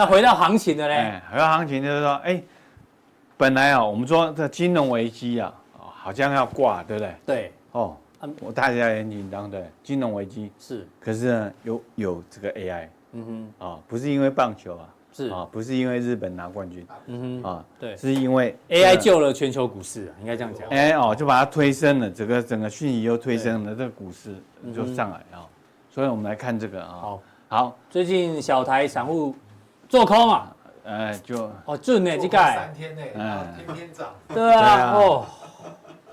[0.01, 2.43] 好，那回到行情的嘞，哎，回到行情就是说，哎，
[3.37, 7.15] 本来啊，我们说这金融危机啊，哦好像要挂，对不对？
[7.27, 13.67] 对，哦嗯，我大家也很紧张，对，金融危机，是，可是呢，有有这个 AI 嗯哼。
[13.67, 17.95] 啊，不是因为棒球啊，是，啊，不是因为日本拿冠军嗯哼，啊，对。
[17.99, 20.67] 是因为，AI 救了全球股市啊，应该这样讲。
[20.71, 24.35] AI 哦，就把它推升了，整个整个讯息又推升了，这个股市
[24.75, 25.45] 就上来啊，
[25.91, 29.35] 所以我们来看这个啊，好，好，最近小台散户
[29.91, 34.93] 做空啊，哎，就哦，准呢，这盖三，天内，然后天天涨， 对啊，啊。
[34.95, 35.27] 哦，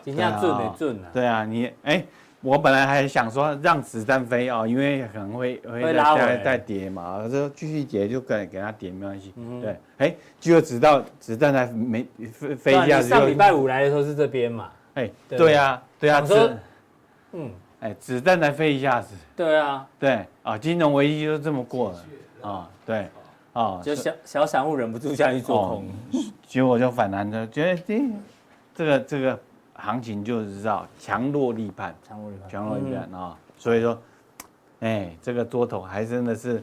[0.04, 0.40] 真正对啊。
[0.42, 2.04] 准呢，准啊，对啊，你哎，
[2.42, 9.32] 我本来还想说让子弹飞哦，因为可能会会会拉回再再跌嘛，说继续跌就给给它跌没关系。
[9.38, 15.38] 嗯，对，哎，结果直到子弹才没飞飞一下子上礼拜五来的时候是这边嘛，哎，对。
[15.38, 16.58] 对啊，对啊，子
[17.34, 22.50] 嗯，哎子弹才飞一下子，对啊，对啊，金融危机就这么过了。
[22.50, 23.08] 啊，对
[23.58, 25.86] 啊，就小小散户忍不住下去做空，
[26.46, 28.12] 结果就反弹的，觉得这
[28.76, 29.40] 这个这个
[29.74, 32.50] 行情就是知道强弱立判，强弱立判。
[32.52, 34.00] 强弱立判啊，所以说，
[34.82, 36.62] 哎，这个多头还真的是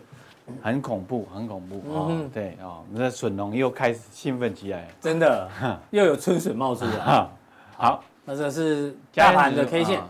[0.62, 5.50] 很恐怖，很恐怖啊嗯哼，对啊，我们的笋龙又开始兴奋起来真的
[5.90, 7.30] 又有春笋冒出来，了，
[7.76, 10.08] 好，那这是大盘的 K 线，啊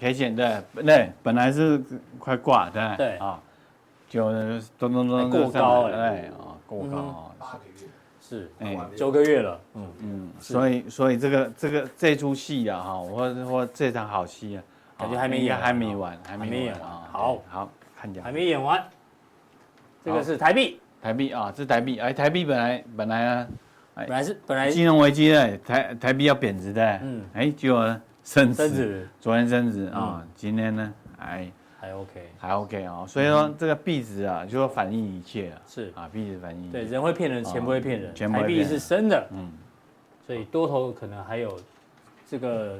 [0.00, 1.82] ，K 线对对，本来是
[2.18, 3.16] 快挂对对。
[3.18, 3.38] 啊，
[4.12, 4.30] 就
[4.78, 5.92] 咚咚咚过高哎。
[5.94, 7.88] 哎啊过高嗯啊，八个月，
[8.20, 8.78] 是哎。
[8.94, 14.62] 九个月了，嗯，嗯，所以所以这个这个这出戏啊哈，或或这场好戏啊，
[14.98, 16.82] 感觉还没演完还没完，还还没演完。
[17.10, 17.34] 好。
[17.34, 18.82] 对好看讲还没演完，
[20.04, 21.98] 这个是台币，台币啊，这台币。
[21.98, 23.48] 哎，台币本来本来呢，
[23.94, 27.00] 本来是本来金融危机的，台台币要贬值的，嗯。
[27.02, 29.08] 嗯，哎，结果升值。
[29.20, 31.50] 昨天升值啊，今天呢，哎
[31.82, 35.92] 还 OK，还 OK 哦，所以说这个币值啊，就说反映一切啊，是。
[35.96, 36.72] 啊，币值反映一切。
[36.78, 39.50] 对，人会骗人，钱不会骗人，钱不台币会骗人是升的，嗯，
[40.24, 41.58] 所以多头可能还有
[42.24, 42.78] 这个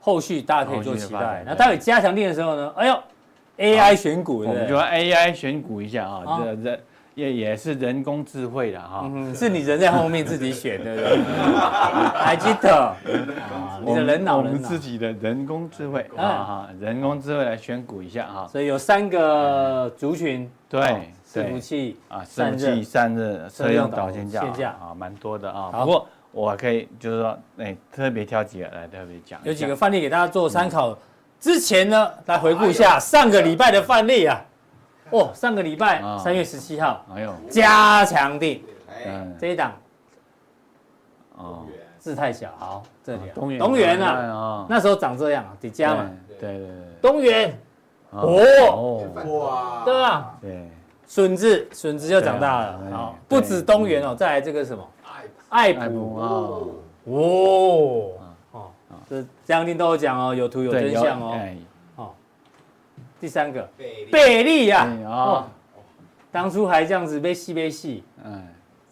[0.00, 1.12] 后续大家可以做期。
[1.12, 1.44] 待。
[1.46, 3.02] 那待会加强定的时候呢，哎呦
[3.58, 6.80] ，AI 选股，对不对我们就？AI 选股一下啊啊，这这
[7.18, 9.02] 也也是人工智慧的哈。
[9.12, 11.18] 嗯，是你人在后面自己选，对不对？
[12.14, 13.80] 还记得啊？
[13.84, 18.46] 你的人脑我们，自己的人工智慧哎啊哈，人工智慧来选股一下哈。
[18.46, 25.70] 所以有三个族群，对哦伺服对器啊，散热伺服器散热、车用导线架架啊，蛮多的啊。
[25.72, 29.40] 好不过我可以就是说，哎，特别挑几个来特别讲。
[29.42, 30.96] 有几个范例给大家做参考。
[31.40, 34.40] 之前呢，来回顾一下上个礼拜的范例啊。
[35.10, 36.18] 哦，上个礼拜啊。
[36.18, 39.72] 三月十七号哎呦，加强定哎，嗯，这一档。
[41.36, 41.66] 哦，
[41.98, 43.32] 字太小，好这里啊。
[43.34, 43.58] 东元。
[43.58, 47.58] 东元啊，啊，那时候长这样啊，底加嘛，对对对东元，
[48.10, 50.70] 哦，哇，对啊，对，
[51.06, 54.86] 笋子笋子又长大了好，不止东元哦，再来这个什么？
[55.48, 56.16] 爱爱普。
[56.16, 56.26] 啊，
[57.04, 58.10] 哦。
[58.52, 58.62] 哦，
[59.08, 61.38] 这这样定都有讲哦，有图有真相哦，
[63.20, 65.80] 第三个贝贝利呀，嗯哦哦，
[66.30, 68.46] 当初还这样子被戏被戏，嗯，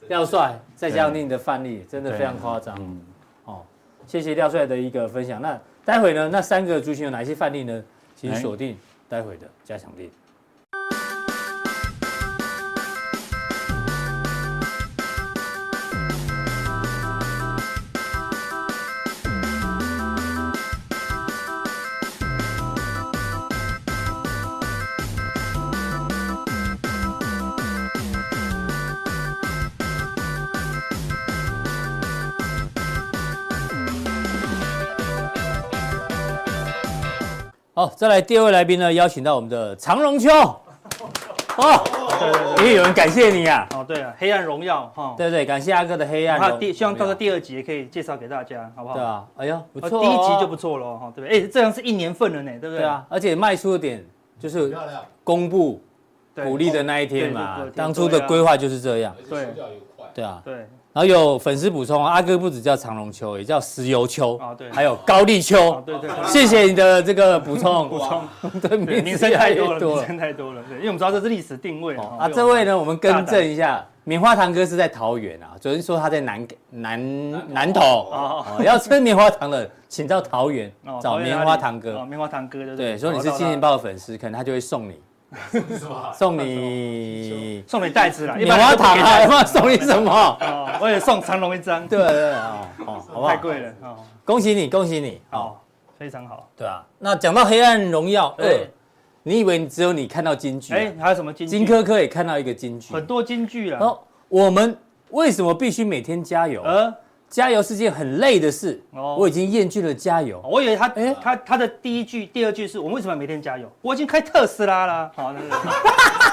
[0.09, 2.77] 廖帅再加上你的范例，真的非常夸张。
[2.81, 3.01] 嗯，
[3.45, 3.63] 哦，
[4.07, 5.41] 谢谢廖帅的一个分享。
[5.41, 7.85] 那待会呢，那三个族群有哪些范例呢？
[8.17, 8.77] 请锁定
[9.11, 10.09] 待会的加强錠。
[37.79, 40.31] 好，再来第二位来宾呢，邀请到我们的长荣秋。
[40.31, 40.59] 哦，
[42.19, 42.65] 对对对。
[42.65, 45.15] 因为有人感谢你啊，哦，对啊，黑暗荣耀哈。
[45.15, 45.45] 对不对？
[45.45, 46.47] 感谢阿哥的黑暗荣。
[46.47, 48.95] 然后第希望到时候第二集也可以介绍给大家，好不好？
[48.95, 51.39] 对啊，哎呀，不哦错哦，第一集就不错了哈，对不对？
[51.45, 52.79] 哎，这样是一年份了呢，对不对？
[52.79, 54.03] 对啊，而且卖出的点
[54.41, 54.75] 就是，
[55.23, 55.83] 公布，
[56.35, 60.41] 鼓励的那一天嘛对对，对当初的规划就是这样，对出掉又快，对啊。
[60.43, 65.83] 对，然后有粉丝补充，阿哥不只叫长隆秋，也叫石油秋，啊对还有高丽哦秋。
[65.85, 66.11] 对对。
[66.25, 68.23] 谢谢你的这个补充，补充，
[68.63, 70.07] 对，对，名名声太多了，名。
[70.07, 82.07] 声太多了，对，因为我们知道这是历史定位哦啊，这位呢，我们更正一下，棉花糖哥是在桃园啊，昨天说他在南南南投哦哦，要吃棉花糖的，请到桃园哦找棉花糖哥哦，。
[82.07, 84.95] 棉花糖哥对不对，说你是《金钱报》的粉丝，可能他就会送你？
[86.15, 90.11] 送你送你袋子啦，棉花糖啊，要送你什么？
[90.41, 93.29] 哦，我也送长龙一张，对对对哦哦，好不好？
[93.29, 95.39] 太贵了哦，恭喜你，恭喜你哦。
[95.39, 95.65] 好，
[95.99, 96.49] 非常好。
[96.57, 98.67] 对啊，那讲到《黑暗荣耀对》，
[99.25, 100.77] 你以为只有你看到金句啊？
[100.79, 102.95] 哎，还有什么金句金科科也看到一个金句。
[102.95, 104.79] 很多金句啦，哦，我们
[105.11, 106.63] 为什么必须每天加油？
[106.63, 106.95] 呃，
[107.29, 108.81] 加油是件很累的事。
[108.93, 110.41] 哦我已经厌倦了加油。
[110.45, 113.71] 我以为他哎他他的第一句、第二句是我们为什么要每天加油？
[113.83, 115.59] 我已经开特斯拉了，好，对对对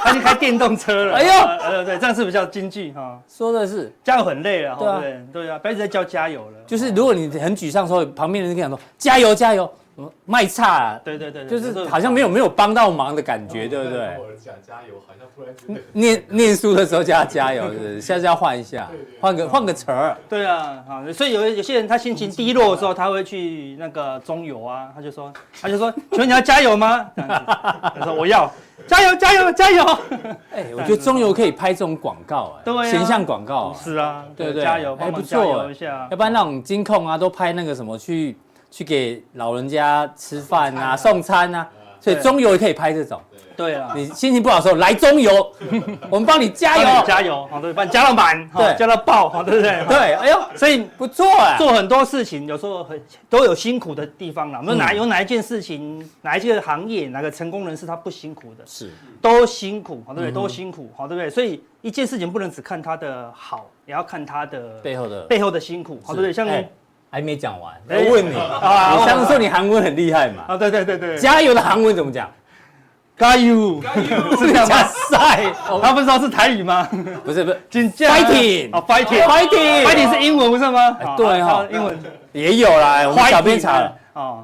[0.04, 1.16] 他已经开电动车了。
[1.16, 3.20] 哎呦呃，对，这样是比较金句哈。
[3.28, 5.44] 说的是，加油很累了，对啊对不对？
[5.44, 6.58] 对啊，不要一直在叫加油了。
[6.68, 9.80] 就是如果你很沮丧的时候，旁边的人跟你讲说加油加油，嗯
[10.26, 14.00] 卖差啊，对对对，就是好像没有没有帮到忙的感觉，对不对？
[14.18, 18.02] 我讲加油，好像突然念念书的时候叫他加油，是不是？
[18.02, 18.90] 下次要换一下，
[19.22, 20.18] 换个换个词儿。
[20.28, 27.06] 对啊，好，所以有有些人他心情低落的时候，他会去那个中油啊，他就说，他就说，请问你要加油吗？
[27.16, 28.52] 他说我要
[28.88, 29.84] 加油加油加油。
[30.52, 34.64] 哎，我觉得中油可以拍这种广告，哎，形象广告啊，是啊，对不对？
[34.64, 35.72] 加油，哎不错。
[36.10, 38.36] 要不然那种金控啊，都拍那个什么去
[38.74, 41.70] 去给老人家吃饭啊、送餐啊，
[42.02, 43.22] 所以中油也可以拍这种。
[43.56, 45.32] 对啊，你心情不好的时候来中油，
[46.10, 47.06] 我们帮你加油。
[47.06, 49.86] 加油，好，对，帮你加到满，好对加到爆，好，对不对？
[49.88, 51.56] 对，哎呦，所以不错啊。
[51.56, 54.58] 做很多事情，有时候很都有辛苦的地方啦。
[54.58, 58.64] 我们哪嗯有哪一件事情，哪一件行业，哪个成功人士他不辛苦的？
[58.66, 58.90] 是，
[59.22, 60.34] 都辛苦，好对不对？
[60.34, 61.30] 都辛苦，好对不对？
[61.30, 66.34] 所以一件事情不能只看他的好，也要看他的背后的背后的辛苦，好对不对？
[66.34, 66.68] 像哎
[67.14, 70.46] 还没讲完，我哎问你，啊你上次说你韩文很厉害嘛？
[70.50, 72.28] 啊，对对对对，加油的韩文怎么讲？
[73.16, 73.80] 加油，
[74.40, 74.84] 是这样加吗？
[75.12, 75.44] 赛，
[75.80, 76.90] 他不知道是台语吗？
[77.24, 77.62] 不是不是。
[77.70, 80.98] Fighting 哦，fighting，fighting Fighting 是英文不是吗？
[81.00, 81.64] 哎对哈。
[81.72, 81.96] 英文。
[82.32, 83.96] 也有啦，我们小编查了。
[84.14, 84.44] 哦，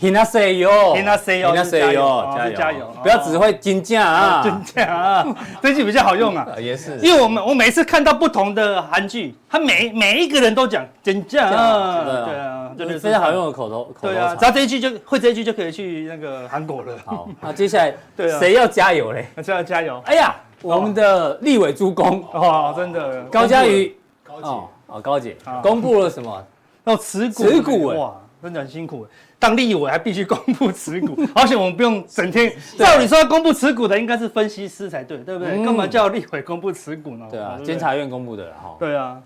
[0.00, 2.04] Hina say yo Hina say yo 加油。
[2.04, 2.92] 哦是加油。
[3.02, 6.44] 不要只会金价啊，真这样啊， 这句比较好用啊。
[6.54, 12.24] 呃也是，因为我们我每次看到不同的韩剧，他每每一个人都讲真假啊，对啊。
[12.26, 14.44] 对啊，就是非常好用的口头口头对啊，只。
[14.44, 16.92] 要这一句就会这一句就可以去那个韩国了。
[17.04, 18.38] 好，那接下来 对啊。
[18.40, 19.26] 谁要加油嘞？
[19.36, 20.02] 那就要加油？
[20.06, 22.20] 哎呀，我们的立委诸公。
[22.32, 23.22] 哦，真的。
[23.24, 23.94] 高嘉瑜。
[24.24, 24.48] 高姐。
[24.48, 25.36] 哦哦高姐。
[25.44, 25.60] 啊。
[25.62, 26.44] 公布了什么？
[26.84, 27.44] 哦，持股。
[27.44, 29.06] 持股哎哇，真的很辛苦。
[29.44, 32.50] 当立委还必须公布持股， 而且我们不用整天。
[32.78, 35.52] 照理说要公布持股的应该是分析师才对，对不对？
[35.52, 37.26] 嗯干嘛叫立委公布持股呢？
[37.30, 38.74] 对啊，不监察院公布的哈。
[38.78, 39.20] 对啊，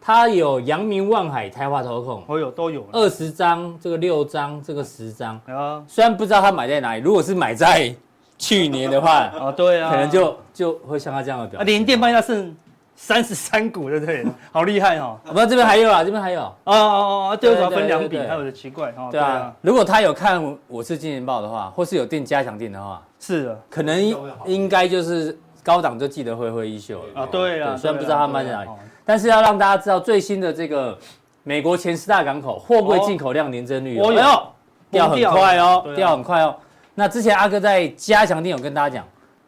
[0.00, 5.40] 他有阳明万海台化投控我有都有二十张，这个六张，这个十张。
[5.46, 7.92] 啊虽然不知道他买在哪里，如果是买在
[8.38, 11.60] 去年的话，啊，对啊，可能就就会像他这样的表。
[11.62, 12.54] 连电半要剩
[13.04, 14.24] 三十三股，对不对？
[14.52, 15.18] 好厉害哦！
[15.24, 16.40] 不，这边还有啊，这边还有。
[16.40, 19.08] 哦哦哦，对，我要分两笔，对对对还有的奇怪哦。
[19.10, 24.00] 对啊，，如果他有看《我是金钱豹》的话，或是有订加强订的话，是的可能
[24.46, 27.22] 应该就是高档就记得挥挥衣袖了。
[27.22, 27.70] 啊，对啊。
[27.70, 28.70] 对虽然不知道他卖在哪里
[29.04, 30.96] 但是要让大家知道最新的这个
[31.42, 34.52] 美国前十大港口货柜进口量年增率，哦哎呦，
[34.92, 36.54] 掉很快哦，掉很快哦。
[36.94, 39.04] 那之前阿哥在加强錠有跟大家讲，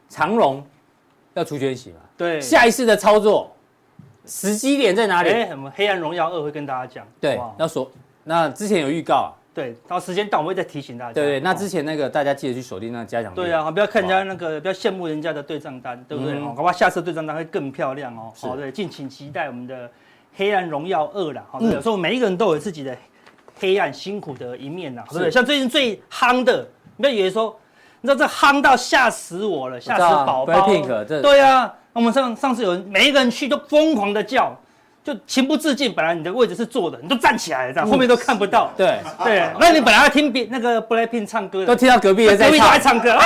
[0.08, 0.60] 长荣
[1.34, 3.54] 要除权息嘛，对，下一次的操作
[4.26, 5.30] 时机点在哪里？
[5.30, 7.06] 哎，我们黑暗荣耀二会跟大家讲。
[7.20, 7.90] 对哇，要说
[8.22, 11.12] 那之前有预告啊，对，到时间到我们会再提醒大家。
[11.12, 13.34] 对对，那哦之前那个大家记得去锁定那个嘉奖。
[13.34, 16.34] 对啊，不要看人家那个，不要羡慕人家的对账单，对不对？
[16.34, 18.32] 嗯哦，好下次对账单会更漂亮哦。
[18.34, 19.88] 是好，对，敬请期待我们的
[20.36, 21.44] 《黑暗荣耀二》啦。
[21.50, 22.96] 好，嗯对，所以每一个人都有自己的
[23.58, 25.24] 黑暗辛苦的一面呐，对不对？
[25.26, 27.54] 是像最近最夯的，你不要以为说，
[28.00, 30.66] 你知道这夯到吓死我了，吓死宝宝。
[31.20, 34.54] 对啊，我们上上次有人每一个人去都疯狂的叫。
[35.04, 38.70] 就情不自禁，本来你的位置是坐的，你都站起来了，这样后面都看不到。
[38.74, 43.22] 对对，那你本来要听别那个 Blackpink 唱歌的，都听到隔壁的在隔壁都在唱，歌啊，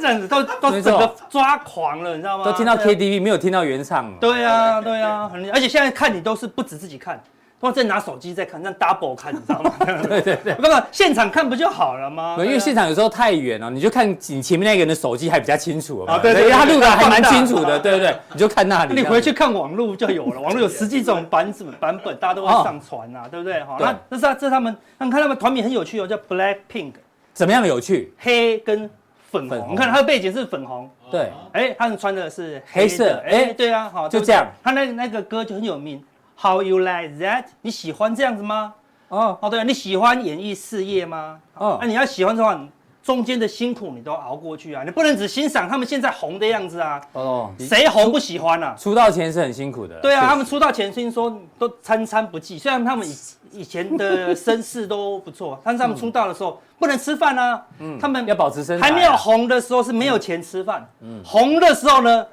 [0.00, 2.44] 这样子都都整个抓狂了，你知道吗？
[2.44, 4.12] 都听到 KTV 没有听到原唱。
[4.18, 7.22] 对啊，对啊，很而且现在看你都是不止自己看，
[7.70, 9.72] 都在拿手机在看，让 double 看，你知道吗？
[10.08, 12.36] 对 对对，那个现场看不就好了吗？
[12.38, 18.14] 因为现场有时候太远了，你就看你前面那个人的手机还比较清楚啊对对他录的还蛮清楚的，对不对？
[18.32, 18.94] 你就看那里。
[18.94, 23.62] 你回去看网路就有了，网路有十几种版本版本，大家都会上传啊， 对不对？
[23.64, 26.92] 好，对那这是这是他们，你看他们团名很有趣哦，叫 Black Pink，
[27.32, 28.12] 怎么样有趣？
[28.18, 28.88] 黑跟
[29.30, 34.46] 粉红，你看它的背景是粉红，对，哎，他们穿的是黑色哎，对啊，好，就这样。
[34.62, 36.02] 他那那个歌就很有名
[36.40, 37.44] ，How you like that？
[37.62, 38.74] 你喜欢这样子吗？
[39.08, 41.38] 哦哦，对啊，你喜欢演艺事业吗？
[41.54, 42.58] 哦哦，那你要喜欢的话，
[43.02, 48.74] 中间的辛苦你都熬过去啊，你不能只欣赏他们现在红的样子啊，哦，谁红不喜欢啊？
[48.78, 50.00] 出道前是很辛苦的。
[50.00, 53.14] 对啊，他们出道前听说都参差不济，虽然他们以
[53.60, 62.26] 以前的身世都不错，但是他们出道的时候不能吃饭啊，嗯他们要保持身材啊还没有红的时候是没有钱吃饭，嗯红的时候呢，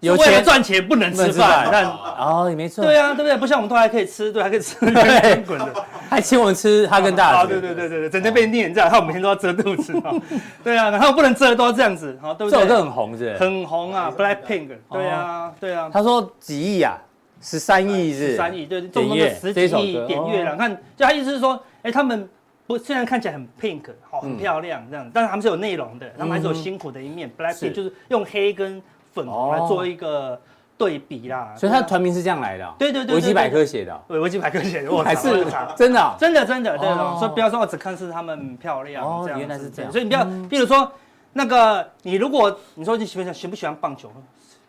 [0.00, 2.84] 有钱赚钱不能吃饭，饭但哦，没错。
[2.84, 3.36] 对啊，对不对？
[3.36, 5.84] 不像我们都还可以吃，对，还可以吃 圆滚滚的。
[6.08, 7.44] 还请我们吃哈根达。
[7.46, 10.14] 对对对对对，整天被念这样，他们每天都要遮肚子哈。
[10.62, 12.60] 对啊，然后不能遮都要这样子，好，对不对？
[12.60, 13.36] 这首歌很红是？
[13.38, 14.68] 很红啊，Black Pink。
[14.90, 16.96] 对啊，对啊，他说几亿啊，
[17.40, 18.36] 十三亿是不是？
[18.36, 20.52] 三亿，对，点动不动就阅十几亿点阅了。
[20.52, 22.28] 哦看，就他意思是说，哎，他们
[22.66, 27.30] 不虽然看起来很 pink，好，很漂亮这样，但是他们是有内容的，他们还是有辛苦的一面。
[27.38, 28.82] Black 是 Pink 就是用黑跟
[29.16, 30.38] 粉红来做一个
[30.78, 31.52] 对比啦。
[31.56, 32.74] 所以他的团名是这样来的哦。
[32.78, 35.28] 对对对对维基百科写的哦，对维基百科写的，我 还是
[35.76, 36.14] 真的哦。
[36.18, 40.92] 真的真的，对哦所以不要说我只看是他们漂亮，哦这样原来是这样所以你不要，比如说
[41.32, 44.12] 那个你如果你说你喜欢喜不喜欢棒球，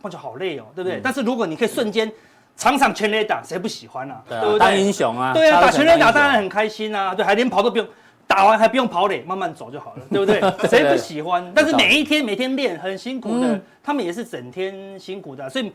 [0.02, 1.00] 棒球好累哦，对不对？
[1.04, 2.12] 但是如果你可以瞬间
[2.56, 4.22] 场场全垒打，谁不喜欢啊？
[4.28, 4.78] 对不，对当？
[4.78, 5.34] 英雄啊。
[5.34, 7.88] 对啊，打全垒打当然很开心啊，对，还连跑都不用，
[8.28, 10.40] 打完还不用跑垒，慢慢走就好了， 对不对？
[10.68, 11.50] 谁不喜欢？
[11.56, 15.72] 但是每一天每天练很辛苦的嗯，他们也是整天辛苦的啊，所以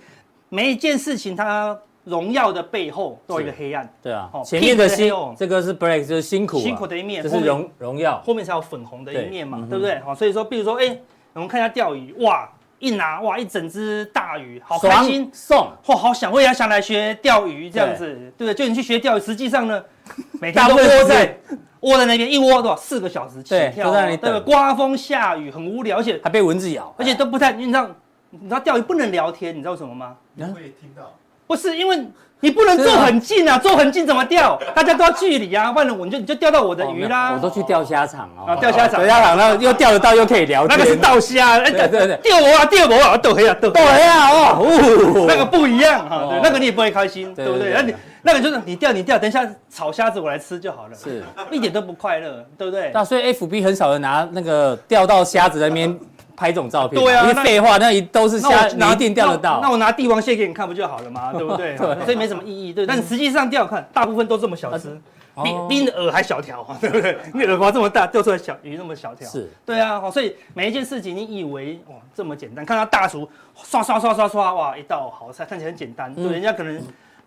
[0.50, 3.88] 每一件事情它荣耀的背后都有一个黑暗。
[4.02, 8.20] 对啊哦，前面的黑哦，这个是 break，就是辛苦啊，辛苦的一面这是荣荣耀。
[8.20, 9.98] 后面才有粉红的一面嘛，对不对？
[10.00, 10.96] 好，所以说，比如说，哎，
[11.32, 12.46] 我们看一下钓鱼，哇，
[12.78, 18.54] 一拿哇一整只大鱼，好开心，送，哇，好想，我也想来学钓鱼这样子，对不对？
[18.54, 19.82] 就你去学钓鱼，实际上呢，
[20.40, 21.38] 每天都在
[21.83, 22.77] 窝在那边，一窝多少？
[22.77, 24.31] 四个小时起跳那里等。
[24.33, 24.45] 对对？
[24.45, 27.87] 刮风下雨很无聊，而且还被蚊子咬，而且都不太，你知道，
[28.31, 30.14] 你知道钓鱼不能聊天，你知道为什么吗？
[30.35, 31.12] 你会听到，
[31.47, 32.05] 不是因为。
[32.45, 34.61] 你不能坐很近啊， 坐很近怎么钓？
[34.75, 37.35] 大家都要距离啊，不然我就你就钓到我的鱼啦。
[37.35, 42.05] 我都去钓虾场哦，啊，钓虾场，钓虾场，然后又钓得到，又可以聊天，那个是钓虾，哎，对对。
[42.05, 47.73] 对钓我啊，钓我啊，斗黑啊，斗黑啊，哦，那个不一样哈，那个你也不会开心，对对不对。
[47.73, 52.90] 那你那个就是你钓你钓，等一下炒虾子我来吃就好了，是， 一点都不快乐，对不对？
[52.94, 55.98] 那所以 FB 很少人拿那个钓到虾子在那边
[56.37, 59.61] 拍这种照片，对啊那因为废话，那一都是虾，你一定钓得到。
[59.61, 61.32] 那我拿帝王蟹给你看不就好了吗？
[61.32, 61.76] 对不对？
[61.78, 62.87] 对所以没什么意义，对。
[62.87, 64.88] 但实际上钓看，大部分都这么小只，
[65.42, 67.18] 比哦比你的饵还小条，对不对？
[67.35, 70.00] 你耳瓜这么大，钓出来小鱼那么小条，是，对啊。
[70.11, 73.28] 所以每一件事情，你以为哇这么简单，看到大厨
[73.64, 76.80] 刷刷刷刷刷，哇，一道好菜看起来很简单，人家可能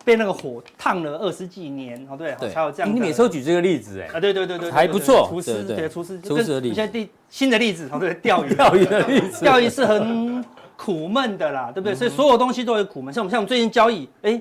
[0.06, 2.94] 被那个火烫了二十几年，哦，对，对，才有这样。
[2.94, 10.44] 你每次都举这个例子，哎，啊，对对对对，还不错厨师对厨师厨师的例子现在第新的例子，哦，对，钓鱼， 钓鱼的例子，钓鱼是很
[10.76, 11.92] 苦闷的啦，对不对？
[11.96, 13.12] 所以所有东西都有苦闷。
[13.12, 14.40] 像我们像我们最近交易，哎，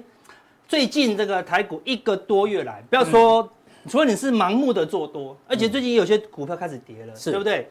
[0.67, 3.51] 最近这个台股一个多月来，不要说，
[3.89, 7.67] 除了你是盲目的做多，而且最近有些股票开始跌了，是对不对？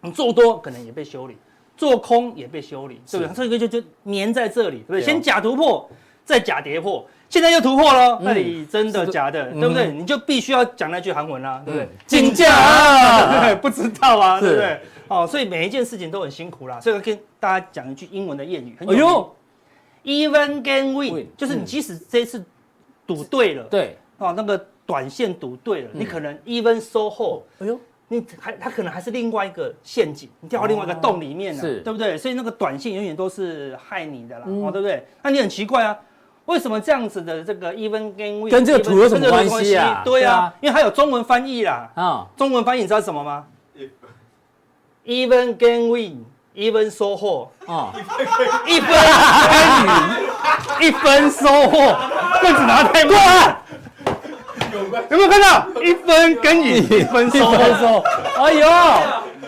[0.00, 1.36] 你做多可能也被修理，
[1.76, 3.34] 做空也被修理，对不对？
[3.36, 5.02] 这个就就粘在这里，对不对？
[5.02, 5.88] 先假突破，
[6.28, 9.90] 再假跌破，现在又突破了，那你真的假的，嗯对不对？
[9.90, 11.86] 你就必须要讲那句韩文啦，对不对？
[11.86, 11.90] 嗯？
[12.06, 14.44] 竞价啊， 对不知道啊，是。
[14.46, 14.80] 对不对？
[15.08, 19.34] 哦，所以每一件事情都很辛苦啦，所以我跟大家讲一句英文的谚语，哎呦
[20.04, 21.64] ，even gain win，Win，就是你嗯。
[21.64, 22.44] 即使这一次
[23.06, 31.80] 赌对了，对，哦，那个短线赌对了，你可能 even so whole，哎呦，你还它可能还是另外一个陷阱，你掉到另外一个洞里面了，是。
[31.80, 32.18] 对不对？
[32.18, 34.62] 所以那个短线永远都是害你的啦，嗯。
[34.62, 35.02] 哦，对不对？
[35.22, 35.98] 那你很奇怪啊，
[36.48, 41.88] 为什么这样子的这个 even gain week 跟这个图有什么关系啊对啊因为它有中文翻译啦。
[41.94, 43.44] 啊，中文翻译你知道什么吗
[45.04, 46.24] ？even gain win
[46.54, 47.92] even 收获，啊，
[48.66, 51.96] 一分耕耘，一分收获，
[52.40, 53.58] 棍子拿太慢了。
[55.10, 55.80] 有没有看到？
[55.82, 57.56] 一分耕耘，一分收获。
[57.78, 58.02] 收，
[58.42, 58.66] 哎呦，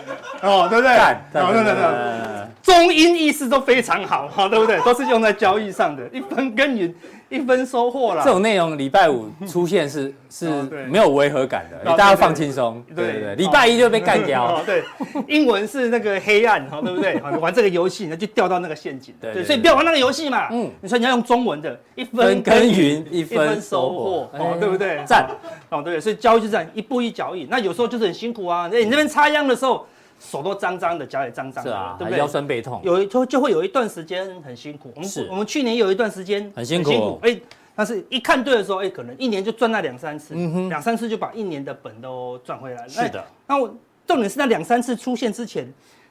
[0.41, 0.95] 哦，对不对？
[1.33, 2.41] 赞哦，对对对。
[2.61, 4.79] 中英意思都非常好，哈， 对不对？
[4.81, 6.93] 都是用在交易上的， 一分耕耘，
[7.27, 8.23] 一分收获啦。
[8.23, 10.47] 这种内容礼拜五出现是是
[10.87, 12.81] 没有违和感的，哦大家放轻松。
[12.95, 14.61] 对对礼拜一就被干掉哦。
[14.63, 14.83] 对，
[15.27, 17.19] 英文是那个黑暗，哈，对不对？
[17.19, 19.13] 好，玩这个游戏呢，就掉到那个陷阱。
[19.19, 20.47] 对所以不要玩那个游戏嘛。
[20.51, 25.03] 嗯嗯，你说你要用中文的，一分分耕耘一一分分收获，哦，对不对？
[25.05, 25.27] 赞。
[25.69, 27.47] 哦，对，所以交易就这样一步一脚印。
[27.49, 29.87] 那有时候就是很辛苦啊，哎，你那边插秧的时候，
[30.21, 32.19] 手都脏脏的，脚也脏脏的，啊，对不对？
[32.19, 32.79] 腰酸背痛。
[32.83, 34.91] 有一就就会有一段时间很辛苦。
[34.95, 37.35] 我们是我们去年有一段时间很辛苦哎，
[37.75, 40.35] 但是一看对的时候，哎，可能一年就赚那两三次，
[40.69, 42.89] 两三次就把一年的本都赚回来了。
[42.89, 43.73] 是的，那我
[44.05, 45.67] 重点是那两三次出现之前，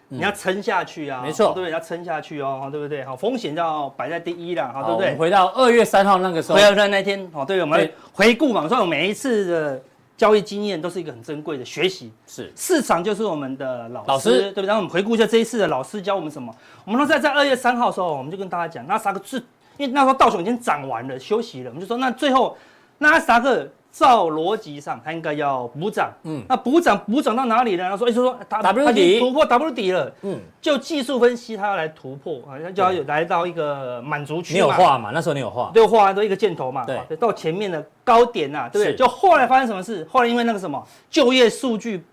[0.09, 1.71] 你要撑下去啊，嗯没错对不对？
[1.71, 3.05] 要撑下去哦，对不对？
[3.05, 5.15] 好，风险要摆在第一啦，好，对，不对？
[5.17, 9.83] 回到二月三号那个时候回，到那天，好，对，我们回顾嘛，所以我每一次的
[10.21, 12.13] 交易经验都是一个很珍贵的学习。
[12.27, 14.67] 是市场就是我们的老师，老师对不对？
[14.67, 16.55] 然后我们回顾一下这一次的老师教我们什么。
[16.85, 19.39] 我们都在在二月三号的时候，我们就跟大家讲，纳斯达克是，
[19.79, 22.55] 因为那时候道琼已经涨完了，休息了，我们就说，那最后
[22.99, 26.39] 纳斯达克照逻辑上，它应该要补涨，嗯。
[26.41, 27.89] 嗯，那补涨补涨到哪里呢？
[27.91, 29.19] 他说，哎，就说它 W 底。
[29.19, 30.35] 突破 W 底了，嗯。
[30.35, 35.11] 嗯，就技术分析，它要来突破啊，它就要有来到一个满足区你有嘛画嘛？
[35.13, 37.01] 那时候你有画，对，画完都一个箭头嘛，对。
[37.17, 38.97] 到前面的高点呐、对不对？
[38.97, 40.07] 就后来发生什么事？
[40.11, 42.05] 后来因为那个什么就业数据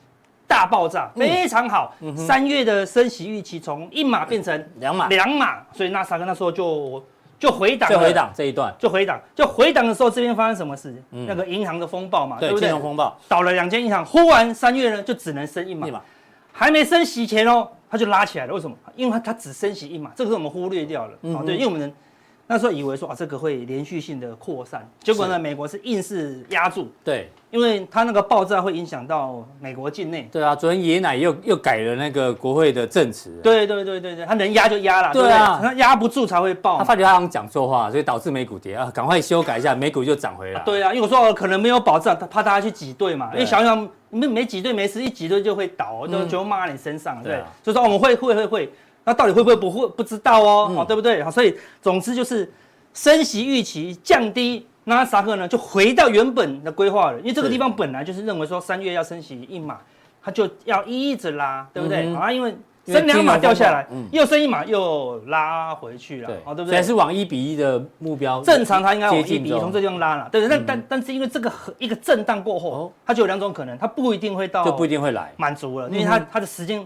[0.47, 1.19] 大爆炸，嗯。
[1.19, 5.07] 非常好，三、月的升息预期从一码变成两码。
[5.09, 7.03] 两码，所以纳斯达克那时候就
[7.39, 10.95] 就回档回档这一段，就回档，就回档的时候，这边发生什么事？
[11.11, 12.81] 嗯那个银行的风暴嘛，对对，不对金融？
[12.81, 15.87] 风暴，倒了两间银行，忽然三月呢就只能升一码
[16.51, 18.53] 还没升息前哦，它就拉起来了。
[18.53, 18.75] 为什么？
[18.95, 21.13] 因为它它只升息一码，这个是我们忽略掉了。
[21.21, 21.93] 嗯哦，对，因为我们
[22.47, 27.29] 那时候以为说啊，这个会连续性的扩散，结果呢，美国是硬是压住，对。
[27.49, 30.27] 因为它那个爆炸会影响到美国境内。
[30.29, 35.55] 对啊，昨天爷奶又又改了那个国会的证词，对对对对对，它能压就压了，对啊。
[35.55, 35.69] 不对？
[35.69, 36.77] 它压不住才会爆。
[36.77, 38.75] 他发觉他好像讲错话，所以导致美股跌。
[38.75, 40.61] 啊，赶快修改一下，美股就涨回来。
[40.65, 46.27] 对啊，因为我说哦可能没有保障，他怕大家去挤兑嘛，因对为小银行没没挤兑没事，一挤兑就会倒，就嗯。
[46.27, 47.31] 就骂你身上，对。
[47.31, 48.73] 对啊，就说哦我们会会会会，
[49.07, 51.23] 那到底会不会不会不知道哦，嗯哦对不对？
[51.23, 52.51] 好，所以总之就是
[52.93, 59.77] 升息预期降低，那萨克呢就回到原本的规划了，因为这个地方本来就是认为说三月要升息一码，
[60.21, 62.13] 它就要一直拉，对不对？
[62.13, 62.53] 啊，因为
[62.85, 66.75] 升两码掉下来又升一码又拉回去了对，，哦对不对？
[66.75, 70.57] 还是往一比一的目标，正常它应该往一比一从这地方拉了，对不对？
[70.57, 75.31] 嗯但但但是因为这个很一个震荡过哦后，它就有两种可能，它不一定会到就不一定会来。
[75.37, 76.85] 满足了，因为它它的时间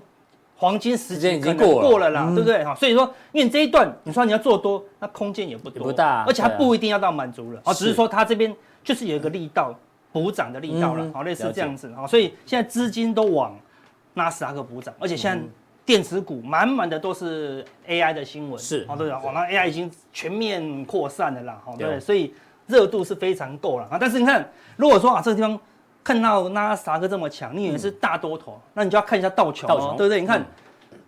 [0.62, 1.90] 黄金时时间已经过了。
[1.90, 2.36] 过了啦，嗯。
[2.36, 2.64] 对不对？
[2.64, 9.74] 哈，所以说，因为你这一段你说你要做多，那空间也不多，不大而且它不一定要到满足了，啊，只是说它这边就是有一个力道
[10.12, 13.58] 补涨的力道了嗯，好，类似这样子，好，所以现在资金都往
[14.14, 15.50] 纳斯达克补涨，而且现在嗯
[15.84, 18.86] 电子股满满的都是 AI 的新闻，是。
[18.88, 22.32] 哦，对的，哦，那 AI 已经全面扩散了啦，哦，对对，所以
[22.68, 23.88] 热度是非常够了。
[23.90, 23.98] 啊。
[24.00, 24.48] 但是你看，
[24.78, 25.60] 如果说啊这个地方
[26.04, 29.68] 看到纳斯达克这么强，你以为是大多头，那你就要看一下道琼。
[29.98, 30.22] 对不对？
[30.22, 30.46] 你看嗯。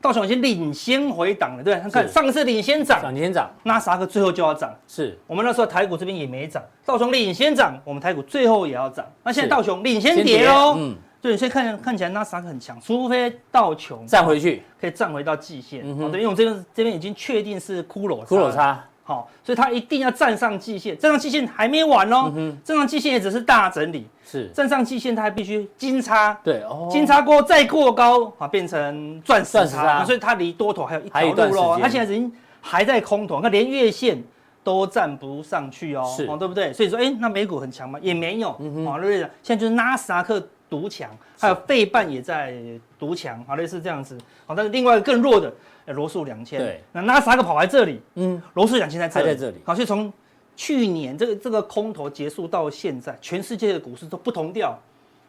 [0.01, 1.91] 道琼已经领先回档了，对不对？
[1.91, 3.49] 看上次领先涨，领先涨。
[3.63, 4.69] 纳斯达克最后就要涨。
[4.85, 5.17] 是。
[5.25, 9.05] 我们那时候台股这边也没涨，道琼领先涨，我们台股最后也要涨。
[9.23, 18.83] 那现在道琼领先跌喽，嗯，对，所以看看起来纳斯达克很强，除非道琼站回去，可以站回到季线，嗯对，因为我这边这边已经确定是骷髅骷髅，差，
[19.13, 34.23] 好，所以它一定要站上季线，站上季线还没完哦，嗯站上季线也只是大整理，是，站上季线它还必须金叉，对哦，金叉过后再过高啊，变成钻石叉叉，所以它离多头还有一条路喽，它现在已经还在空头，那连月线
[34.63, 36.71] 都站不上去哦，是哦，对不对？
[36.73, 37.99] 所以说，哎，那美股很强吗？
[38.01, 39.19] 也没有，哦，对不对？
[39.43, 41.09] 现在就是纳斯达克独强，
[41.39, 42.55] 还有费半也在
[42.97, 45.53] 独强，好，类似这样子，好，但是另外一个更弱的，呃
[45.87, 50.11] 罗素两千，对，那纳斯达克跑来这里，嗯，罗素两千在这里，还在这里好，所以从
[50.55, 54.77] 去年这个这个空头结束到现在，全世界的股市都不同调，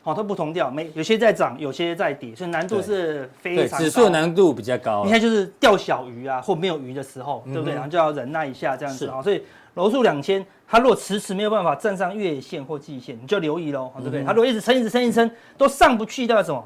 [0.02, 7.72] 好，都不同调，没有些在涨，有些在跌，所以难度是非，常高指数难度比较高你，看就是钓小鱼啊，或没有鱼的时候，对不对？
[7.72, 9.20] 嗯然后就要忍耐一下这样子啊。
[9.22, 9.42] 所以
[9.74, 14.22] 罗素两千，它如果迟迟没有办法站上月线或季线，你就留意喽，对不对？
[14.22, 16.64] 嗯它如果一直撑、一直撑、一直撑，都上不去，代表什么？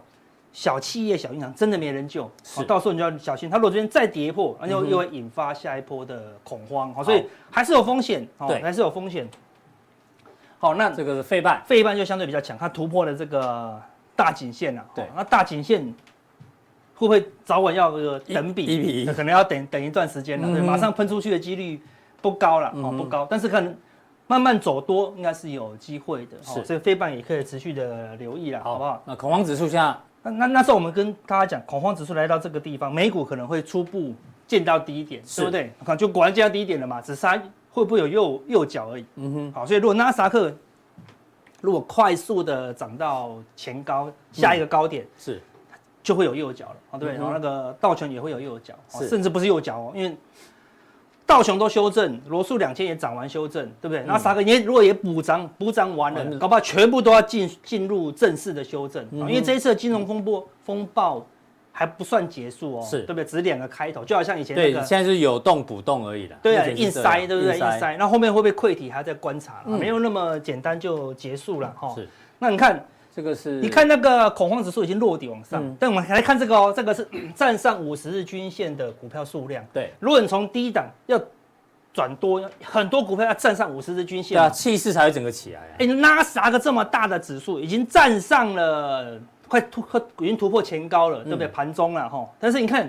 [0.58, 3.48] 小企业、小银行真的没人救，是好，到时候你就要小心。
[3.48, 9.28] 它如果这边再跌破，那就又会引发下一波的恐慌，好，所以还是有风险，好，对还是有风险。
[10.58, 13.80] 好，那这个是费半，费半就相对比较强，它突破了这个
[14.16, 14.84] 大颈线了。
[14.96, 15.80] 对哦那大颈线
[16.96, 18.66] 会不会早晚要这个等比？
[18.66, 20.48] 一一比一可能要等等一段时间了。
[20.52, 21.80] 对，马上喷出去的几率
[22.20, 23.24] 不高了，哦，不高。
[23.30, 23.72] 但是可能
[24.26, 26.36] 慢慢走多，应该是有机会的。
[26.42, 29.00] 是哦，所以费半也可以持续的留意了，好不好？
[29.06, 29.94] 那恐慌指数现在
[30.30, 34.14] 那那那时候我们跟大家讲，恐慌指数来到这个地方，美股可能会初步
[34.46, 35.42] 见到低点，是。
[35.42, 35.72] 对不对？
[35.84, 39.04] 看就果然见到低点了嘛，只是它会不会有右右脚而已。
[39.16, 40.52] 嗯哼，好，所以如果纳斯达克
[41.60, 45.40] 如果快速的涨到前高下一个高点，是。
[46.00, 50.16] 就会有右脚了，啊，对，嗯然后那个道琼也会有右脚，甚至不是右脚哦，因为
[51.28, 54.02] 道琼都修正，罗素两千也涨完修正，对不对？
[54.04, 61.24] 纳斯达克也如果也补涨补涨完了搞不好全部都要进进入正式的修正，因为这一次的金融风波风暴
[61.70, 63.00] 还不算结束哦，是。
[63.00, 63.24] 对不对？
[63.26, 67.58] 只是两个开头，就好像以前那对，个现在是有动补动而已的，对啊，硬塞，对不对？
[67.58, 71.94] 硬塞，那后面会不会溃体还在观察没有那么简单就结束了哈。
[71.94, 72.08] 是。
[72.38, 72.82] 那你看，
[73.18, 79.64] 这个是你看那个恐慌指数已经落底往上嗯，但我们来看这个哦，这个是嗯 站上五十日均线的股票数量。
[79.72, 81.20] 对如果你从低档要
[81.92, 84.50] 转多，很多股票要站上五十日均线对。
[84.54, 85.74] 气势才会整个起来啊。
[85.80, 91.48] 哎，纳斯达克这么大的指数已经站上了，快突快已经突破前高了，对不对？
[91.48, 92.24] 嗯盘中了哈。
[92.38, 92.88] 但是你看，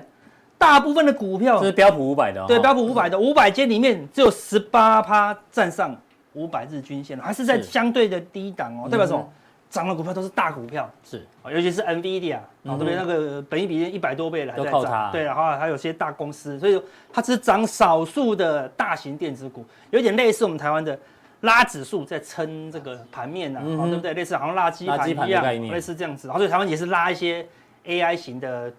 [0.59, 5.99] 大部分的股票这是标普五百的哦，对，标普五百的五百间里面只有十八趴站上
[6.33, 9.33] 五百日均线了，还是在相对的低档哦，代表什么嗯？
[9.69, 11.25] 涨的股票都是大股票，是。
[11.43, 12.79] 哦尤其是 NVIDIA 啊，嗯哼。
[12.79, 12.95] 对不对？
[12.95, 16.81] 那个本益比一百多倍了，还在涨，对，然后还有些大公司，所以
[17.13, 20.97] 它只是涨少数的大型电子股，有点类似我们台湾的
[21.41, 24.13] 拉指数在撑这个盘面啊，嗯哦对不对？
[24.13, 27.45] 类似好像拉基拉基盘一样，类似这样子，然后所以台湾也是拉一些
[27.85, 28.71] AI 型的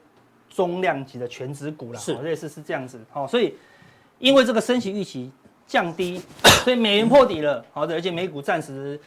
[0.49, 2.13] 中量级的全指股啦，是。
[2.13, 3.55] 哦类似是这样子，好，所以
[4.19, 5.31] 因为这个升息预期
[5.67, 6.21] 降低，
[6.65, 9.01] 所以美元破底了，好的，而且美股暂时，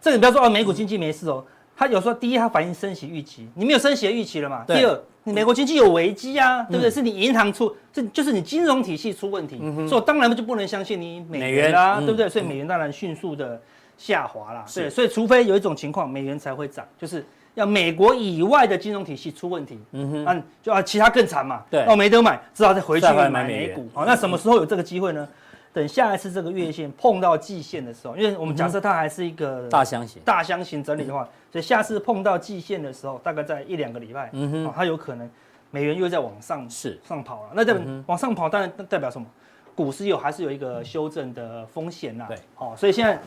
[0.00, 1.44] 这个你不要说哦，美股经济没事哦，
[1.76, 4.64] 它有时候第一它反映升息预期，你没有升息的预期了嘛？
[4.66, 6.88] 第二，你美国经济有危机啊，对不对？
[6.88, 12.06] 嗯是你银行出，这就是你金融体系出问题，所以我当然就不能相信你美美元元啦，嗯。
[12.06, 12.28] 对不对？
[12.28, 13.60] 所以美元当然迅速的
[13.98, 14.82] 下滑啦，是。
[14.82, 17.24] 对，所以除非有一种情况，美元才会涨，就是
[17.54, 21.84] 要美国以外的金融体系出问题，嗯哼，那就啊其他更惨嘛，对。
[21.84, 23.88] 那我没得买，只好再回去买美股。
[23.92, 25.28] 好，那什么时候有这个机会呢？
[25.76, 35.30] 等下一次这个月线碰到季线的时候，因为我们假设它还是一个大箱型，大箱型整理的话，所以下次碰到季线的时候，大概在一两个礼拜，嗯哼，哦它有可能
[35.70, 36.98] 美元又在往上是。
[37.06, 37.50] 上跑了。
[37.52, 39.26] 那代表往上跑，当然代表什么？
[39.74, 42.24] 股市有还是有一个修正的风险啦。
[42.26, 43.20] 对，好，所以现在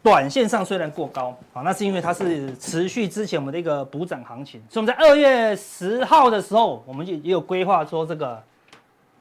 [0.00, 8.40] 短线上虽然过高，啊，那是因为它是持续之前我们的一个补涨行情，所以我们在二月十号的时候，我们就也有规划说这个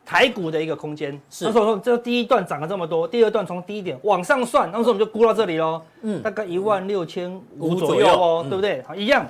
[0.06, 1.12] 台股的一个空间。
[1.30, 1.45] 是。
[1.45, 6.22] 那时候说这第一段涨了这么多，第二段从低点往上算，那时候我们就估到这里喽，嗯。
[6.22, 8.49] 大概一万六千五五左右哦，嗯。
[8.49, 8.82] 对不对？
[8.88, 9.26] 好，一样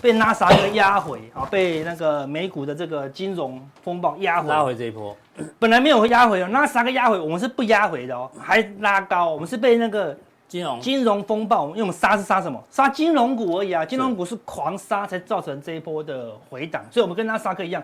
[0.00, 5.16] 被纳斯达克压回，啊，被那个美股的这个金融风暴压回，拉回这一波，
[5.58, 10.16] 本来没有压回哦，纳斯达克压回，我们是不压回的哦，还拉高，我们是被那个
[10.46, 10.78] 金融。
[10.78, 12.62] 金融风暴，因为我们杀是杀什么？
[12.70, 17.82] 杀金融股而已啊，金融股是狂杀才造成这一波的回档，所以我们跟纳斯达克一样，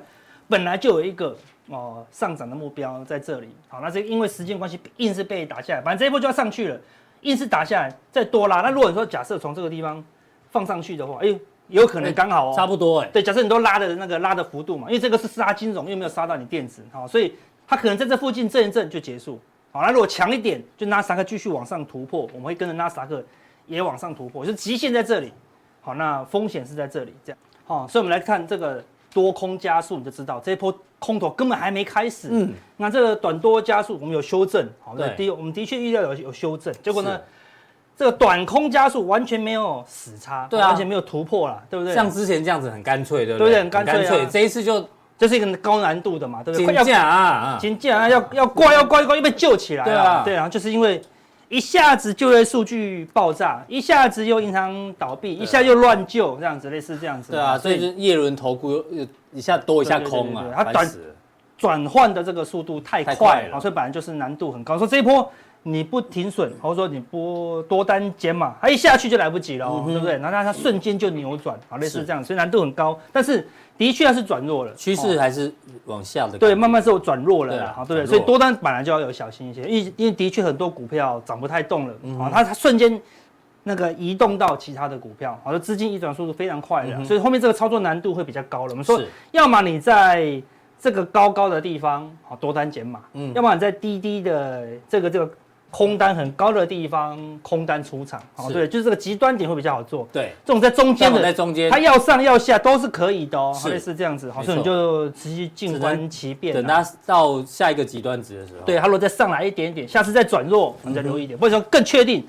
[0.49, 1.37] 本来就有一个
[1.69, 3.49] 哦上涨的目标在这里。
[3.69, 6.81] 好，那这因为时间关系，硬是被打下来，反正这一波就要上去了，
[7.23, 8.61] 硬是打下来再多拉。
[8.61, 10.05] 那如果你说假设从这个地方
[10.51, 11.27] 放上去的话，哎，
[11.69, 17.35] 也有可能刚好哦，差不多哎，对，假设你都拉的那个拉的幅度嘛，因为这个是杀金融，又没有杀到你电子，好，所以
[17.67, 19.41] 它可能在这附近震一震就结束。
[19.73, 23.25] 好，那如果强一点，就纳斯达克继续往上突破，我们会跟着纳斯达克
[23.67, 25.33] 也往上突破，就是极限在这里。
[25.81, 27.39] 好，那风险是在这里，这样。
[27.65, 28.85] 好，所以我们来看这个
[29.15, 30.39] 多空加速，你就知道。
[30.45, 32.29] 这一波空头根本还没开始。
[32.31, 35.31] 嗯，那这个短多加速，我们有修正，好，对。
[35.31, 37.23] 我们的确预料有有修正，结果呢是，
[37.97, 40.69] 这个短空加速完全没有死叉，对啊。
[40.69, 41.95] 完全没有突破啦，对不对？
[41.95, 43.53] 像之前这样子很干脆，对不对？
[43.53, 43.61] 对？
[43.61, 44.09] 很干脆啊。
[44.09, 44.87] 脆，这一次就
[45.17, 46.75] 这是一个高难度的嘛，对不对？
[46.75, 50.23] 金价啊，金价啊，要要挂要挂一挂又被救起来了，对啊。
[50.25, 51.01] 对啊，就是因为
[51.55, 57.31] 一下子就业数据爆炸，一下子又银行倒闭，一下又乱救，这样子类似这样子。
[57.31, 60.91] 对啊，所以就叶轮投顾又又一下多一下空啊对对，对对它短
[61.57, 64.77] 转换的这个速度太太快了，所以本来就是难度很高。
[64.77, 65.31] 说这一波
[65.67, 70.13] 你不停损，或者说你不多单减码，它一下去就来不及了、哦，嗯对不对？
[70.19, 72.99] 然后它它瞬间就扭转，好，类似是这样，所以难度很高。
[73.11, 73.49] 但是
[73.79, 75.53] 的确它是转弱了，趋势哦还是
[75.87, 78.07] 往下的，对，慢慢是有转弱了对啊，啦好，对不对？
[78.07, 83.01] 所以多单本来就要有小心一些，因为因为的确很多股票涨不太动了，嗯啊，它它瞬间
[83.63, 88.73] 那个移动到其他的股票，好的资金移转速度非常快的，嗯所以后面这个操作难度会比较高了。
[88.73, 89.01] 我们说，
[89.33, 90.43] 要么你在
[90.79, 95.33] 这个高高的地方好多单减码，嗯要么你在低低的这个这个
[95.75, 100.07] 空单很高的地方空单出场，哦对，就是这个极端点会比较好做。
[100.13, 101.69] 对，这种在中间的在的，中间。
[101.69, 106.63] 它，要上要下都是可以的哦，类似这样子，好，所以你就直接静观其变啊。
[106.63, 112.25] 等它到下一个极端值的时候，对，它如果再上来一点点，下次再转弱，你再留意一点，或者说更确定，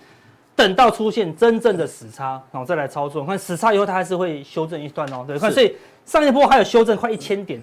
[0.55, 3.25] 等到出现真正的死叉，然后再来操作。
[3.25, 5.25] 看死叉以后，它还是会修正一段哦。
[5.27, 5.75] 对，看所以
[6.05, 7.61] 上一波还有修正快一千点，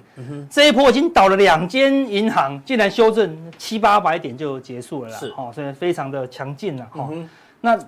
[0.50, 5.18] 这一波已经倒了两间银行，竟然修正七八百点就结束了啦。
[5.18, 7.04] 是哦，所以非常的强劲了哈。
[7.04, 7.28] 哼
[7.60, 7.78] 那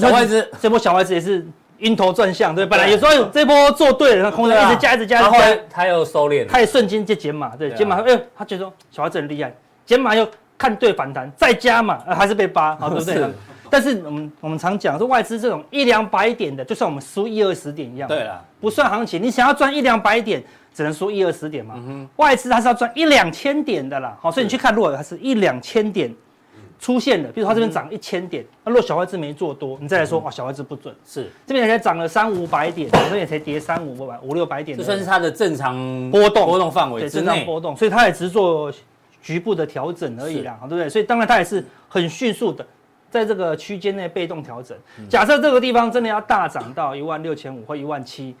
[0.00, 1.46] 小外资这波小外资也是
[1.78, 9.52] 晕头转向，对，本来有时候有这波做对了，那空单一直加一直加后来，它又收敛了，他也瞬间就减码，对，减码，哎、他觉得说小孩子很厉害，
[9.84, 10.26] 减码又
[10.56, 13.34] 看对反弹，再加码，呃，还是被扒，好，对不对是？
[13.70, 20.42] 但是我们我们常讲说外资这种一两百点的，就算我们输一二十点一样，对，了，不算行情，你想要赚一两百点，
[20.74, 21.74] 只能输一二十点嘛。
[21.76, 26.12] 嗯外资它是要赚一两千点的啦，好，所以你去看，如果它是一两千点
[26.78, 35.74] 出现的，比如说它这边涨一千点，那如果小外资没做多，你再来说，哇，小外资不准，是，这边才涨了三五百点，这边也才跌三五百五六百点的，这算是它的正常
[36.10, 36.46] 波动。
[36.46, 38.72] 波动范围对，之内，震荡波动，所以它也只是做
[39.22, 40.88] 局部的调整而已啦，对不对？
[40.88, 42.66] 所以当然它也是很迅速的，
[43.10, 44.76] 在这个区间内被动调整。
[44.98, 48.34] 嗯假设这个地方真的要大涨到一万六千五或一万七，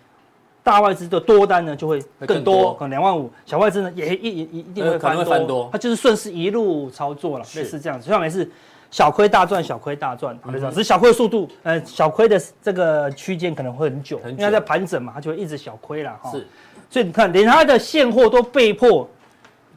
[0.62, 5.68] 大外资的多单呢就会会更更多，可能两万五，小外资呢也一一一定会翻多，会翻多。
[5.72, 7.60] 它就是顺势一路操作了，是。
[7.60, 8.48] 类似这样子，所以我们是
[8.90, 14.30] 小亏大赚，小亏大赚，好，就嗯这样，只是小亏的速度，呃，小亏的这个区间可能会很久，很久。
[14.30, 16.30] 因为它在盘整嘛，它就会一直小亏了哈。
[16.30, 16.46] 是，
[16.88, 19.08] 所以你看，连它的现货都被迫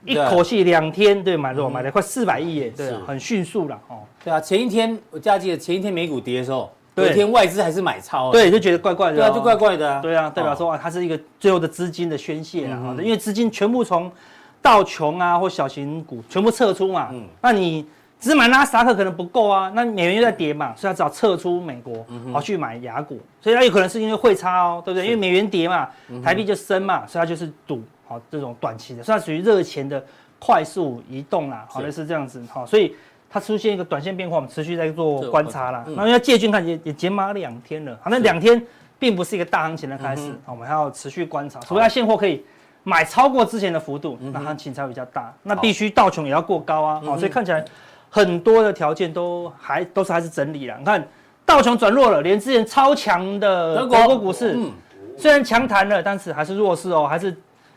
[0.05, 3.99] 一口气两天对买多嗯买了快四百亿耶，对啊，很迅速了哦。
[4.23, 7.05] 对啊，前一天我记得前一天美股跌的时候，对。
[7.05, 13.03] 有一天外资还是买超，，对，就觉得怪怪的哦，对啊，就怪怪的啊，对啊，代表说啊，它是一个最后的资金的宣泄啦，嗯哼。
[13.03, 14.11] 因为资金全部从
[14.61, 17.85] 道琼啊或小型股全部撤出嘛嗯，那你
[18.19, 25.05] 只买纳斯达克可能不够啊，那美元又在跌嘛，所以它只好撤出美国，嗯好去买雅股，所以它有可能是因为汇差哦，对不对？
[25.05, 27.81] 因为美元跌嘛，嗯台币就升嘛，所以它就是赌
[28.13, 30.03] 好这种短期的，所以它属于热钱的
[30.39, 32.95] 快速移动啦，好是的是这样子哈，所以。
[33.35, 35.83] 它出现一个短线变化，我们持续在做这个观察啦。
[35.87, 38.63] 嗯那要借券看也也减码两天了，好，那两天
[38.99, 42.45] 并不是一个大行情的开始我们还要持续观察，除非它现货可以
[42.83, 45.33] 买超过之前的幅度，那行情才会比较大。
[45.41, 47.65] 那必须道琼也要过高啊，好，所以看起来
[48.07, 50.75] 很多的条件都还都是还是整理了。
[50.77, 51.03] 你看
[51.43, 54.71] 道琼转弱了，连之前超强的德国股市嗯，
[55.17, 57.35] 虽然强弹了，但是还是弱势哦，还是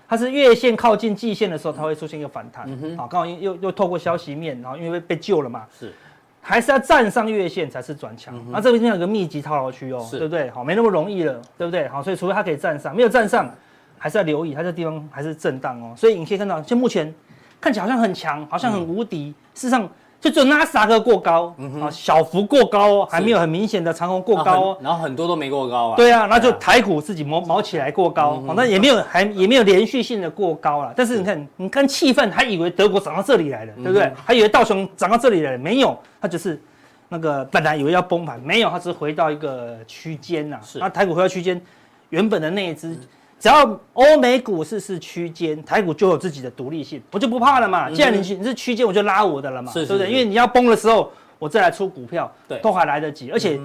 [0.08, 2.68] 它是月线靠近季线的时候，它会出现一个反弹。
[2.96, 5.92] 好，刚好又又又透过消息面，然后因为被救了嘛，是
[6.40, 8.34] 还是要站上月线才是转强。
[8.52, 10.48] 那这个地方有个密集套牢区哦，是对不对？
[10.50, 11.88] 好，没那么容易了，对不对？
[11.88, 13.52] 好，所以除非它可以站上，没有站上，
[13.98, 15.92] 还是要留意它这地方还是震荡哦。
[15.96, 17.12] 所以你可以看到，就目前
[17.60, 19.88] 看起来好像很强，好像很无敌，事实上
[20.20, 24.78] 就只有纳斯达克过高，啊，小幅过高哦，还没有很明显的长虹过高哦。
[24.80, 30.92] 然后很多都没过高啊，对啊，那就台股自己毛毛起来过高，好，那也没有还也没有连续性的过高了。
[30.96, 34.10] 但是你看，你看气氛，还以为德国涨到这里来了，对不对？
[34.24, 36.60] 还以为道琼涨到这里来了，没有，它只是
[37.08, 40.58] 那个本来以为要崩盘，没有，它只是回到一个区间呐。
[40.64, 41.60] 是那台股回到区间，
[42.08, 42.74] 原本的那一。
[42.74, 42.98] 只
[43.42, 47.90] 要欧美股市是区间，台股就有自己的独立性，我就不怕了嘛。
[47.90, 50.06] 既然你你是区间，我就拉我的了嘛，是是对不对？
[50.06, 53.30] 是因为你要崩的时候，我再来出股票，对都还来得及。
[53.30, 53.60] 而且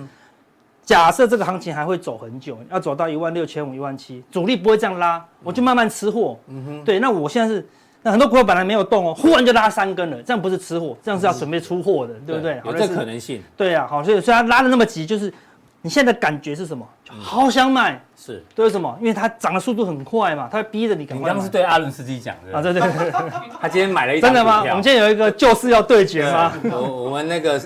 [0.84, 6.38] 假设这个行情还会走很久，要走到一万六千五、一万七，主力不会这样拉，我就慢慢吃货。
[6.48, 7.66] 嗯哼对，那我现在是，
[8.02, 12.62] 那很多股票本来没有动哦，忽然就拉三根了，这样不是吃货，这样是要准备出货的，对不对？
[12.66, 15.32] 有这可能性对啊，好，所以所以它拉的那么急，就是
[15.82, 16.86] 你现在的感觉是什么？
[17.06, 18.44] 就好想买，是。
[18.56, 18.98] 对，为什么？
[19.00, 21.34] 因为它涨的速度很快嘛，它会逼着你赶快买。
[21.34, 23.12] 你刚刚是对阿伦斯基讲的啊，对对对，
[23.62, 24.62] 他今天买了一张真的吗？
[24.62, 26.54] 我们今天有一个救市要对决吗？
[26.72, 27.60] 我我们那个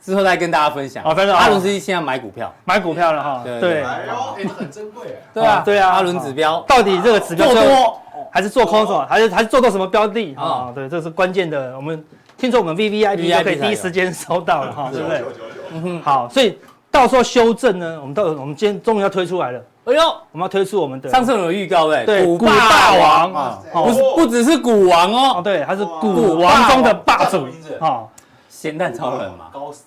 [0.00, 1.02] 之后再跟大家分享。
[1.04, 5.28] 哦真的哦阿伦斯基现在买股票，买股票了哈，对对，哎呦，哎，这很珍贵哎。
[5.34, 8.00] 对啊哦对啊阿伦指标到底这个指标做多
[8.30, 10.72] 还是做空手，还是还是做到什么标的啊啊？
[10.74, 11.74] 对，这是关键的。
[11.76, 12.04] 我们
[12.36, 15.18] 听说我们 V V I P VVIP 就可以第一时间收到了哈，九对不对？
[15.18, 16.58] 九九九，好，所以
[16.90, 23.32] 到时候修正呢，我们到我们今天终于要推出来了，哎呦，我们要推出我们的上次有预告哎，对古霸王。
[23.32, 27.46] 啊，不是不只是古王哦，哦，对，他是古王中的霸主。
[27.80, 28.02] 哇啊。
[28.48, 29.84] 咸蛋超人嘛，高斯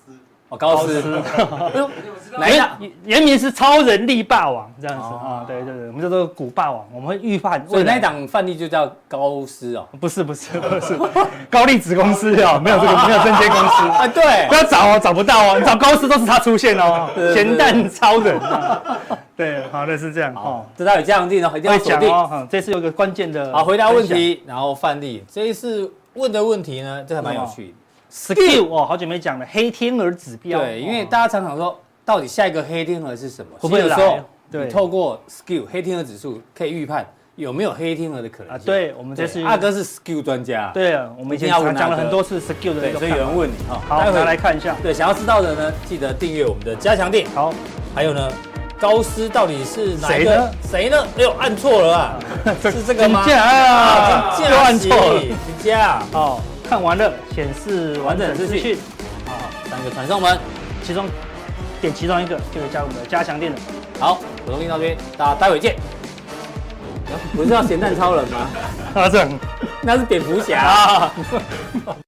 [0.50, 1.02] 哦，高斯，
[1.72, 1.90] 哎呦，
[2.38, 2.70] 哪一档？
[2.80, 7.64] 原原名是超人力霸王这样子啊，对对对，我们叫做古霸王，我们会预判。
[7.68, 10.98] 所以那一档范例就叫高斯哦，不是不是不是，
[11.52, 13.88] 高力子公司哦，没有这个没有这间公司。
[13.88, 18.40] 啊，对，不要找哦，找不到哦，你找高斯都是他出现哦，咸蛋超人，
[19.38, 22.10] 对，好的是这样哦，知道有这样定哦，一定要锁定。
[22.10, 27.74] 哦，这次有个关键的，好，回答问题，然后范例，这一次问的问题呢，这还蛮有趣的。
[28.12, 30.60] Skill 哦，好久没讲了，黑天鹅指标。
[30.60, 33.52] 对，因为大家常常说，到底下一个黑天鹅是什么？
[33.60, 34.24] 会不会来？
[34.52, 37.06] 对，透过 Skill 黑天鹅指数可以预判
[37.36, 38.66] 有没有黑天鹅的可能性。
[38.66, 40.72] 对，我们这是阿哥是 Skill 专家。
[40.74, 44.76] 对啊，我们以前讲了很多次 Skill 的，所以有人问你哈，好，大家来看一下。
[44.82, 47.28] 对，想要知道的呢，记得订阅我们的加强店。
[47.36, 47.54] 好，
[47.94, 48.32] 还有呢，
[48.80, 50.52] 高斯到底是哪一个？
[50.68, 50.98] 谁呢？
[51.16, 52.20] 哎呦，按错了啊！
[52.64, 53.20] 是这个吗？
[53.32, 56.42] 啊，又按错了，评价哦。
[56.70, 58.78] 看完了，显示完整资讯。
[59.26, 60.38] 啊，三个传送门，
[60.84, 61.08] 其中
[61.82, 63.58] 点其中一个就可以加入我们的加强电了。
[64.00, 65.76] 好，活动到这边，大家待会见。
[67.36, 68.48] 不是要咸蛋超人吗？
[69.82, 71.12] 那是蝙蝠侠。